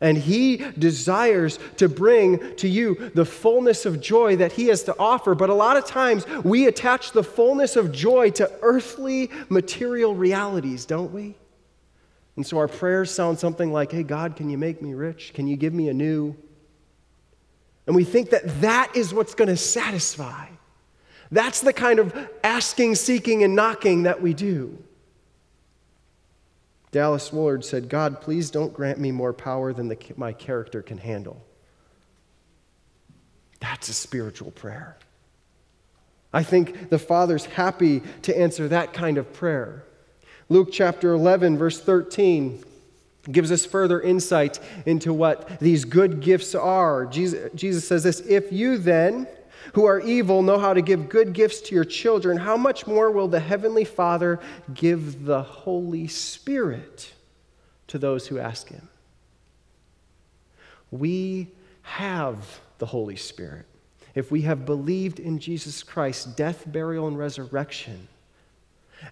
And 0.00 0.16
He 0.16 0.58
desires 0.78 1.58
to 1.76 1.88
bring 1.88 2.56
to 2.56 2.68
you 2.68 3.10
the 3.14 3.24
fullness 3.26 3.84
of 3.84 4.00
joy 4.00 4.36
that 4.36 4.52
He 4.52 4.66
has 4.68 4.82
to 4.84 4.96
offer. 4.98 5.34
But 5.34 5.50
a 5.50 5.54
lot 5.54 5.76
of 5.76 5.84
times 5.84 6.26
we 6.42 6.66
attach 6.66 7.12
the 7.12 7.24
fullness 7.24 7.76
of 7.76 7.92
joy 7.92 8.30
to 8.32 8.50
earthly 8.62 9.30
material 9.50 10.14
realities, 10.14 10.86
don't 10.86 11.12
we? 11.12 11.34
And 12.36 12.46
so 12.46 12.58
our 12.58 12.68
prayers 12.68 13.10
sound 13.10 13.38
something 13.38 13.72
like, 13.72 13.92
Hey, 13.92 14.02
God, 14.02 14.36
can 14.36 14.48
you 14.48 14.56
make 14.56 14.80
me 14.80 14.94
rich? 14.94 15.32
Can 15.34 15.46
you 15.46 15.56
give 15.56 15.74
me 15.74 15.88
a 15.88 15.94
new 15.94 16.36
and 17.86 17.94
we 17.94 18.04
think 18.04 18.30
that 18.30 18.60
that 18.60 18.94
is 18.94 19.14
what's 19.14 19.34
going 19.34 19.48
to 19.48 19.56
satisfy. 19.56 20.46
That's 21.30 21.60
the 21.60 21.72
kind 21.72 21.98
of 21.98 22.28
asking, 22.42 22.96
seeking, 22.96 23.44
and 23.44 23.54
knocking 23.54 24.04
that 24.04 24.20
we 24.20 24.34
do. 24.34 24.78
Dallas 26.90 27.32
Willard 27.32 27.64
said, 27.64 27.88
God, 27.88 28.20
please 28.20 28.50
don't 28.50 28.72
grant 28.72 28.98
me 28.98 29.12
more 29.12 29.32
power 29.32 29.72
than 29.72 29.88
the, 29.88 29.98
my 30.16 30.32
character 30.32 30.82
can 30.82 30.98
handle. 30.98 31.44
That's 33.60 33.88
a 33.88 33.92
spiritual 33.92 34.50
prayer. 34.50 34.96
I 36.32 36.42
think 36.42 36.90
the 36.90 36.98
Father's 36.98 37.44
happy 37.44 38.02
to 38.22 38.38
answer 38.38 38.68
that 38.68 38.92
kind 38.92 39.18
of 39.18 39.32
prayer. 39.32 39.84
Luke 40.48 40.68
chapter 40.72 41.12
11, 41.12 41.58
verse 41.58 41.80
13 41.80 42.62
gives 43.30 43.50
us 43.50 43.66
further 43.66 44.00
insight 44.00 44.58
into 44.84 45.12
what 45.12 45.58
these 45.60 45.84
good 45.84 46.20
gifts 46.20 46.54
are. 46.54 47.06
Jesus, 47.06 47.50
Jesus 47.54 47.86
says 47.86 48.02
this 48.02 48.20
If 48.20 48.52
you 48.52 48.78
then, 48.78 49.26
who 49.74 49.84
are 49.84 50.00
evil, 50.00 50.42
know 50.42 50.58
how 50.58 50.74
to 50.74 50.82
give 50.82 51.08
good 51.08 51.32
gifts 51.32 51.60
to 51.62 51.74
your 51.74 51.84
children, 51.84 52.36
how 52.36 52.56
much 52.56 52.86
more 52.86 53.10
will 53.10 53.28
the 53.28 53.40
Heavenly 53.40 53.84
Father 53.84 54.40
give 54.72 55.24
the 55.24 55.42
Holy 55.42 56.06
Spirit 56.06 57.12
to 57.88 57.98
those 57.98 58.26
who 58.26 58.38
ask 58.38 58.68
Him? 58.68 58.88
We 60.90 61.48
have 61.82 62.60
the 62.78 62.86
Holy 62.86 63.16
Spirit. 63.16 63.66
If 64.14 64.30
we 64.30 64.42
have 64.42 64.64
believed 64.64 65.20
in 65.20 65.38
Jesus 65.38 65.82
Christ's 65.82 66.24
death, 66.24 66.64
burial, 66.66 67.06
and 67.06 67.18
resurrection, 67.18 68.08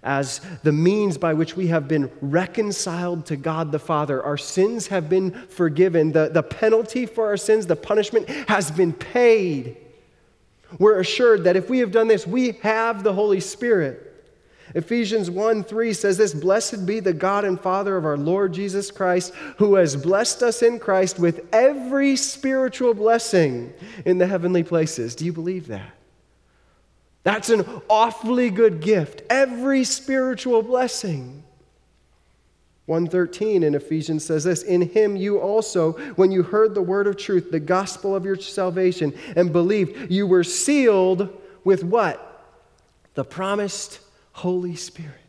as 0.02 0.40
the 0.62 0.72
means 0.72 1.16
by 1.16 1.32
which 1.32 1.56
we 1.56 1.68
have 1.68 1.88
been 1.88 2.10
reconciled 2.20 3.26
to 3.26 3.36
God 3.36 3.72
the 3.72 3.78
Father. 3.78 4.22
Our 4.22 4.36
sins 4.36 4.88
have 4.88 5.08
been 5.08 5.32
forgiven. 5.48 6.12
The, 6.12 6.28
the 6.28 6.42
penalty 6.42 7.06
for 7.06 7.26
our 7.26 7.36
sins, 7.36 7.66
the 7.66 7.76
punishment, 7.76 8.28
has 8.48 8.70
been 8.70 8.92
paid. 8.92 9.78
We're 10.78 11.00
assured 11.00 11.44
that 11.44 11.56
if 11.56 11.70
we 11.70 11.78
have 11.78 11.92
done 11.92 12.08
this, 12.08 12.26
we 12.26 12.52
have 12.62 13.02
the 13.02 13.12
Holy 13.12 13.40
Spirit. 13.40 14.10
Ephesians 14.74 15.30
1 15.30 15.64
3 15.64 15.92
says 15.92 16.16
this 16.16 16.34
Blessed 16.34 16.84
be 16.84 17.00
the 17.00 17.12
God 17.12 17.44
and 17.44 17.60
Father 17.60 17.96
of 17.96 18.04
our 18.04 18.16
Lord 18.16 18.52
Jesus 18.52 18.90
Christ, 18.90 19.32
who 19.58 19.76
has 19.76 19.94
blessed 19.94 20.42
us 20.42 20.62
in 20.62 20.78
Christ 20.78 21.18
with 21.18 21.46
every 21.52 22.16
spiritual 22.16 22.94
blessing 22.94 23.72
in 24.04 24.18
the 24.18 24.26
heavenly 24.26 24.62
places. 24.62 25.14
Do 25.14 25.24
you 25.24 25.32
believe 25.32 25.68
that? 25.68 25.92
That's 27.24 27.48
an 27.48 27.64
awfully 27.88 28.50
good 28.50 28.80
gift. 28.80 29.22
Every 29.28 29.82
spiritual 29.82 30.62
blessing. 30.62 31.42
113 32.86 33.62
in 33.62 33.74
Ephesians 33.74 34.24
says 34.24 34.44
this 34.44 34.62
In 34.62 34.82
him 34.82 35.16
you 35.16 35.40
also, 35.40 35.92
when 36.16 36.30
you 36.30 36.42
heard 36.42 36.74
the 36.74 36.82
word 36.82 37.06
of 37.06 37.16
truth, 37.16 37.50
the 37.50 37.60
gospel 37.60 38.14
of 38.14 38.26
your 38.26 38.36
salvation, 38.36 39.14
and 39.34 39.52
believed, 39.52 40.12
you 40.12 40.26
were 40.26 40.44
sealed 40.44 41.30
with 41.64 41.82
what? 41.82 42.30
The 43.14 43.24
promised 43.24 44.00
Holy 44.32 44.76
Spirit 44.76 45.23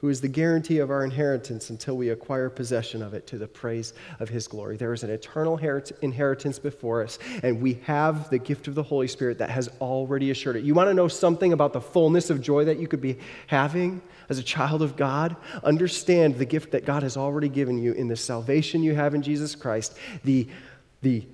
who 0.00 0.08
is 0.08 0.20
the 0.20 0.28
guarantee 0.28 0.78
of 0.78 0.90
our 0.90 1.04
inheritance 1.04 1.68
until 1.68 1.96
we 1.96 2.08
acquire 2.08 2.48
possession 2.48 3.02
of 3.02 3.12
it 3.12 3.26
to 3.26 3.36
the 3.36 3.46
praise 3.46 3.92
of 4.18 4.30
his 4.30 4.48
glory. 4.48 4.76
There 4.76 4.94
is 4.94 5.02
an 5.02 5.10
eternal 5.10 5.58
inheritance 6.00 6.58
before 6.58 7.02
us, 7.02 7.18
and 7.42 7.60
we 7.60 7.74
have 7.84 8.30
the 8.30 8.38
gift 8.38 8.66
of 8.66 8.74
the 8.74 8.82
Holy 8.82 9.08
Spirit 9.08 9.36
that 9.38 9.50
has 9.50 9.68
already 9.80 10.30
assured 10.30 10.56
it. 10.56 10.64
You 10.64 10.72
want 10.72 10.88
to 10.88 10.94
know 10.94 11.08
something 11.08 11.52
about 11.52 11.74
the 11.74 11.82
fullness 11.82 12.30
of 12.30 12.40
joy 12.40 12.64
that 12.64 12.78
you 12.78 12.88
could 12.88 13.02
be 13.02 13.18
having 13.46 14.00
as 14.30 14.38
a 14.38 14.42
child 14.42 14.80
of 14.80 14.96
God? 14.96 15.36
Understand 15.64 16.38
the 16.38 16.46
gift 16.46 16.72
that 16.72 16.86
God 16.86 17.02
has 17.02 17.18
already 17.18 17.50
given 17.50 17.76
you 17.76 17.92
in 17.92 18.08
the 18.08 18.16
salvation 18.16 18.82
you 18.82 18.94
have 18.94 19.14
in 19.14 19.20
Jesus 19.20 19.54
Christ, 19.54 19.98
the, 20.24 20.48
the 21.02 21.26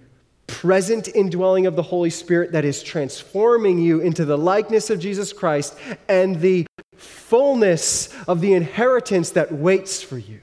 present 0.49 1.09
indwelling 1.15 1.67
of 1.67 1.77
the 1.77 1.83
Holy 1.83 2.11
Spirit 2.11 2.53
that 2.53 2.65
is 2.65 2.83
transforming 2.83 3.79
you 3.79 4.01
into 4.01 4.25
the 4.25 4.39
likeness 4.39 4.91
of 4.91 4.99
Jesus 4.99 5.33
Christ, 5.33 5.77
and 6.09 6.41
the 6.41 6.67
fullness 6.97 8.15
of 8.27 8.41
the 8.41 8.55
inheritance 8.55 9.31
that 9.31 9.53
waits 9.53 10.03
for 10.03 10.19
you. 10.19 10.41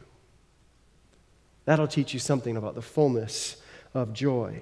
That'll 1.65 1.87
teach 1.87 2.13
you 2.13 2.19
something 2.19 2.57
about 2.57 2.75
the 2.75 2.81
fullness 2.81 3.57
of 3.93 4.13
joy. 4.13 4.61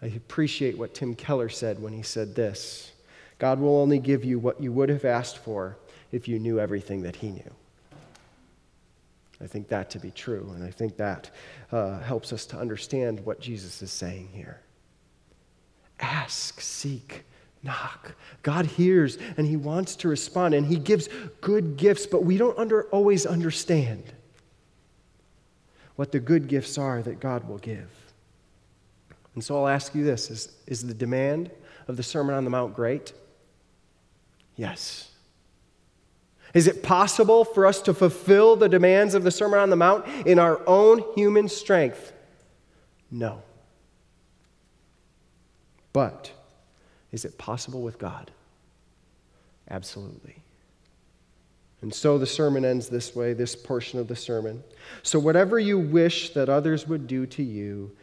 I 0.00 0.06
appreciate 0.06 0.78
what 0.78 0.94
Tim 0.94 1.14
Keller 1.14 1.48
said 1.48 1.80
when 1.80 1.92
he 1.92 2.02
said 2.02 2.34
this 2.34 2.92
God 3.38 3.60
will 3.60 3.76
only 3.76 3.98
give 3.98 4.24
you 4.24 4.38
what 4.38 4.60
you 4.60 4.72
would 4.72 4.88
have 4.88 5.04
asked 5.04 5.38
for 5.38 5.76
if 6.12 6.28
you 6.28 6.38
knew 6.38 6.58
everything 6.58 7.02
that 7.02 7.16
he 7.16 7.30
knew. 7.30 7.50
I 9.40 9.46
think 9.46 9.68
that 9.68 9.90
to 9.90 9.98
be 9.98 10.10
true, 10.10 10.50
and 10.54 10.64
I 10.64 10.70
think 10.70 10.96
that 10.96 11.30
uh, 11.70 11.98
helps 12.00 12.32
us 12.32 12.46
to 12.46 12.58
understand 12.58 13.20
what 13.20 13.38
Jesus 13.38 13.82
is 13.82 13.90
saying 13.90 14.30
here. 14.32 14.60
Ask, 16.00 16.60
seek, 16.60 17.24
knock. 17.66 18.14
God 18.42 18.64
hears 18.64 19.18
and 19.36 19.46
He 19.46 19.56
wants 19.56 19.96
to 19.96 20.08
respond, 20.08 20.54
and 20.54 20.66
He 20.66 20.76
gives 20.76 21.08
good 21.40 21.76
gifts, 21.76 22.06
but 22.06 22.24
we 22.24 22.38
don't 22.38 22.58
under, 22.58 22.84
always 22.84 23.26
understand 23.26 24.04
what 25.96 26.12
the 26.12 26.20
good 26.20 26.48
gifts 26.48 26.78
are 26.78 27.02
that 27.02 27.20
God 27.20 27.48
will 27.48 27.58
give. 27.58 27.90
And 29.34 29.44
so 29.44 29.58
I'll 29.58 29.68
ask 29.68 29.94
you 29.94 30.04
this 30.04 30.30
is, 30.30 30.50
is 30.66 30.86
the 30.86 30.94
demand 30.94 31.50
of 31.88 31.96
the 31.96 32.02
Sermon 32.02 32.34
on 32.34 32.44
the 32.44 32.50
Mount 32.50 32.74
great? 32.74 33.12
Yes. 34.56 35.10
Is 36.54 36.66
it 36.66 36.82
possible 36.82 37.44
for 37.44 37.66
us 37.66 37.82
to 37.82 37.92
fulfill 37.92 38.56
the 38.56 38.68
demands 38.68 39.14
of 39.14 39.24
the 39.24 39.30
Sermon 39.30 39.58
on 39.58 39.68
the 39.68 39.76
Mount 39.76 40.06
in 40.26 40.38
our 40.38 40.60
own 40.66 41.04
human 41.14 41.48
strength? 41.48 42.12
No. 43.10 43.42
But 45.92 46.32
is 47.12 47.24
it 47.24 47.38
possible 47.38 47.82
with 47.82 47.98
God? 47.98 48.30
Absolutely. 49.70 50.36
And 51.82 51.92
so 51.92 52.18
the 52.18 52.26
sermon 52.26 52.64
ends 52.64 52.88
this 52.88 53.14
way, 53.14 53.32
this 53.32 53.54
portion 53.54 53.98
of 53.98 54.08
the 54.08 54.16
sermon. 54.16 54.62
So, 55.02 55.18
whatever 55.18 55.58
you 55.58 55.78
wish 55.78 56.30
that 56.30 56.48
others 56.48 56.88
would 56.88 57.06
do 57.06 57.26
to 57.26 57.42
you, 57.42 57.94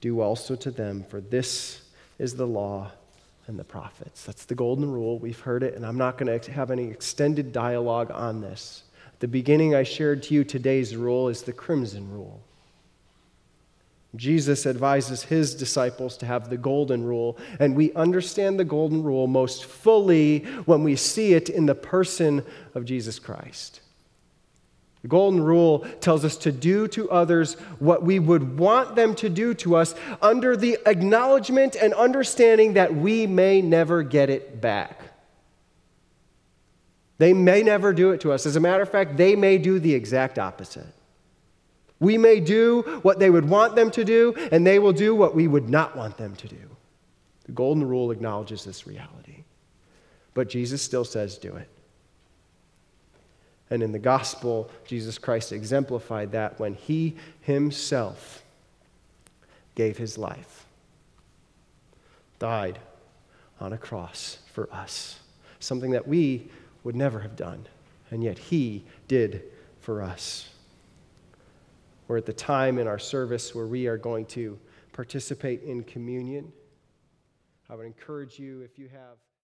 do 0.00 0.20
also 0.20 0.56
to 0.56 0.70
them, 0.70 1.04
for 1.08 1.20
this 1.20 1.82
is 2.18 2.34
the 2.34 2.46
law 2.46 2.90
and 3.46 3.58
the 3.58 3.64
prophets. 3.64 4.24
That's 4.24 4.44
the 4.44 4.54
golden 4.54 4.90
rule. 4.90 5.18
We've 5.18 5.38
heard 5.38 5.62
it, 5.62 5.74
and 5.74 5.84
I'm 5.84 5.98
not 5.98 6.18
going 6.18 6.38
to 6.38 6.52
have 6.52 6.70
any 6.70 6.84
extended 6.84 7.52
dialogue 7.52 8.10
on 8.12 8.40
this. 8.40 8.84
At 9.06 9.20
the 9.20 9.28
beginning, 9.28 9.74
I 9.74 9.82
shared 9.82 10.22
to 10.24 10.34
you 10.34 10.44
today's 10.44 10.94
rule 10.94 11.28
is 11.28 11.42
the 11.42 11.52
crimson 11.52 12.10
rule. 12.12 12.40
Jesus 14.16 14.64
advises 14.66 15.24
his 15.24 15.54
disciples 15.54 16.16
to 16.18 16.26
have 16.26 16.48
the 16.48 16.56
golden 16.56 17.04
rule, 17.04 17.36
and 17.60 17.76
we 17.76 17.92
understand 17.92 18.58
the 18.58 18.64
golden 18.64 19.02
rule 19.02 19.26
most 19.26 19.64
fully 19.64 20.40
when 20.64 20.82
we 20.82 20.96
see 20.96 21.34
it 21.34 21.48
in 21.48 21.66
the 21.66 21.74
person 21.74 22.42
of 22.74 22.86
Jesus 22.86 23.18
Christ. 23.18 23.80
The 25.02 25.08
golden 25.08 25.42
rule 25.42 25.86
tells 26.00 26.24
us 26.24 26.36
to 26.38 26.52
do 26.52 26.88
to 26.88 27.10
others 27.10 27.54
what 27.78 28.02
we 28.02 28.18
would 28.18 28.58
want 28.58 28.96
them 28.96 29.14
to 29.16 29.28
do 29.28 29.54
to 29.54 29.76
us 29.76 29.94
under 30.20 30.56
the 30.56 30.78
acknowledgement 30.86 31.76
and 31.76 31.94
understanding 31.94 32.74
that 32.74 32.94
we 32.94 33.26
may 33.26 33.62
never 33.62 34.02
get 34.02 34.30
it 34.30 34.60
back. 34.60 35.02
They 37.18 37.32
may 37.32 37.62
never 37.62 37.92
do 37.92 38.12
it 38.12 38.20
to 38.22 38.32
us. 38.32 38.46
As 38.46 38.56
a 38.56 38.60
matter 38.60 38.82
of 38.82 38.90
fact, 38.90 39.16
they 39.16 39.36
may 39.36 39.58
do 39.58 39.78
the 39.78 39.94
exact 39.94 40.38
opposite. 40.38 40.86
We 42.00 42.16
may 42.16 42.40
do 42.40 43.00
what 43.02 43.18
they 43.18 43.30
would 43.30 43.48
want 43.48 43.74
them 43.74 43.90
to 43.92 44.04
do, 44.04 44.34
and 44.52 44.66
they 44.66 44.78
will 44.78 44.92
do 44.92 45.14
what 45.14 45.34
we 45.34 45.48
would 45.48 45.68
not 45.68 45.96
want 45.96 46.16
them 46.16 46.36
to 46.36 46.48
do. 46.48 46.76
The 47.46 47.52
golden 47.52 47.86
rule 47.86 48.10
acknowledges 48.10 48.64
this 48.64 48.86
reality. 48.86 49.44
But 50.34 50.48
Jesus 50.48 50.82
still 50.82 51.04
says, 51.04 51.38
do 51.38 51.56
it. 51.56 51.68
And 53.70 53.82
in 53.82 53.92
the 53.92 53.98
gospel, 53.98 54.70
Jesus 54.86 55.18
Christ 55.18 55.52
exemplified 55.52 56.32
that 56.32 56.60
when 56.60 56.74
he 56.74 57.16
himself 57.40 58.42
gave 59.74 59.98
his 59.98 60.16
life, 60.16 60.66
died 62.38 62.78
on 63.60 63.72
a 63.72 63.78
cross 63.78 64.38
for 64.52 64.72
us, 64.72 65.18
something 65.58 65.90
that 65.90 66.06
we 66.06 66.48
would 66.84 66.96
never 66.96 67.20
have 67.20 67.34
done, 67.34 67.66
and 68.10 68.22
yet 68.22 68.38
he 68.38 68.84
did 69.08 69.42
for 69.80 70.02
us. 70.02 70.48
We're 72.08 72.16
at 72.16 72.26
the 72.26 72.32
time 72.32 72.78
in 72.78 72.86
our 72.86 72.98
service 72.98 73.54
where 73.54 73.66
we 73.66 73.86
are 73.86 73.98
going 73.98 74.24
to 74.26 74.58
participate 74.92 75.62
in 75.62 75.84
communion. 75.84 76.50
I 77.68 77.74
would 77.74 77.84
encourage 77.84 78.38
you, 78.38 78.62
if 78.62 78.78
you 78.78 78.88
have. 78.88 79.27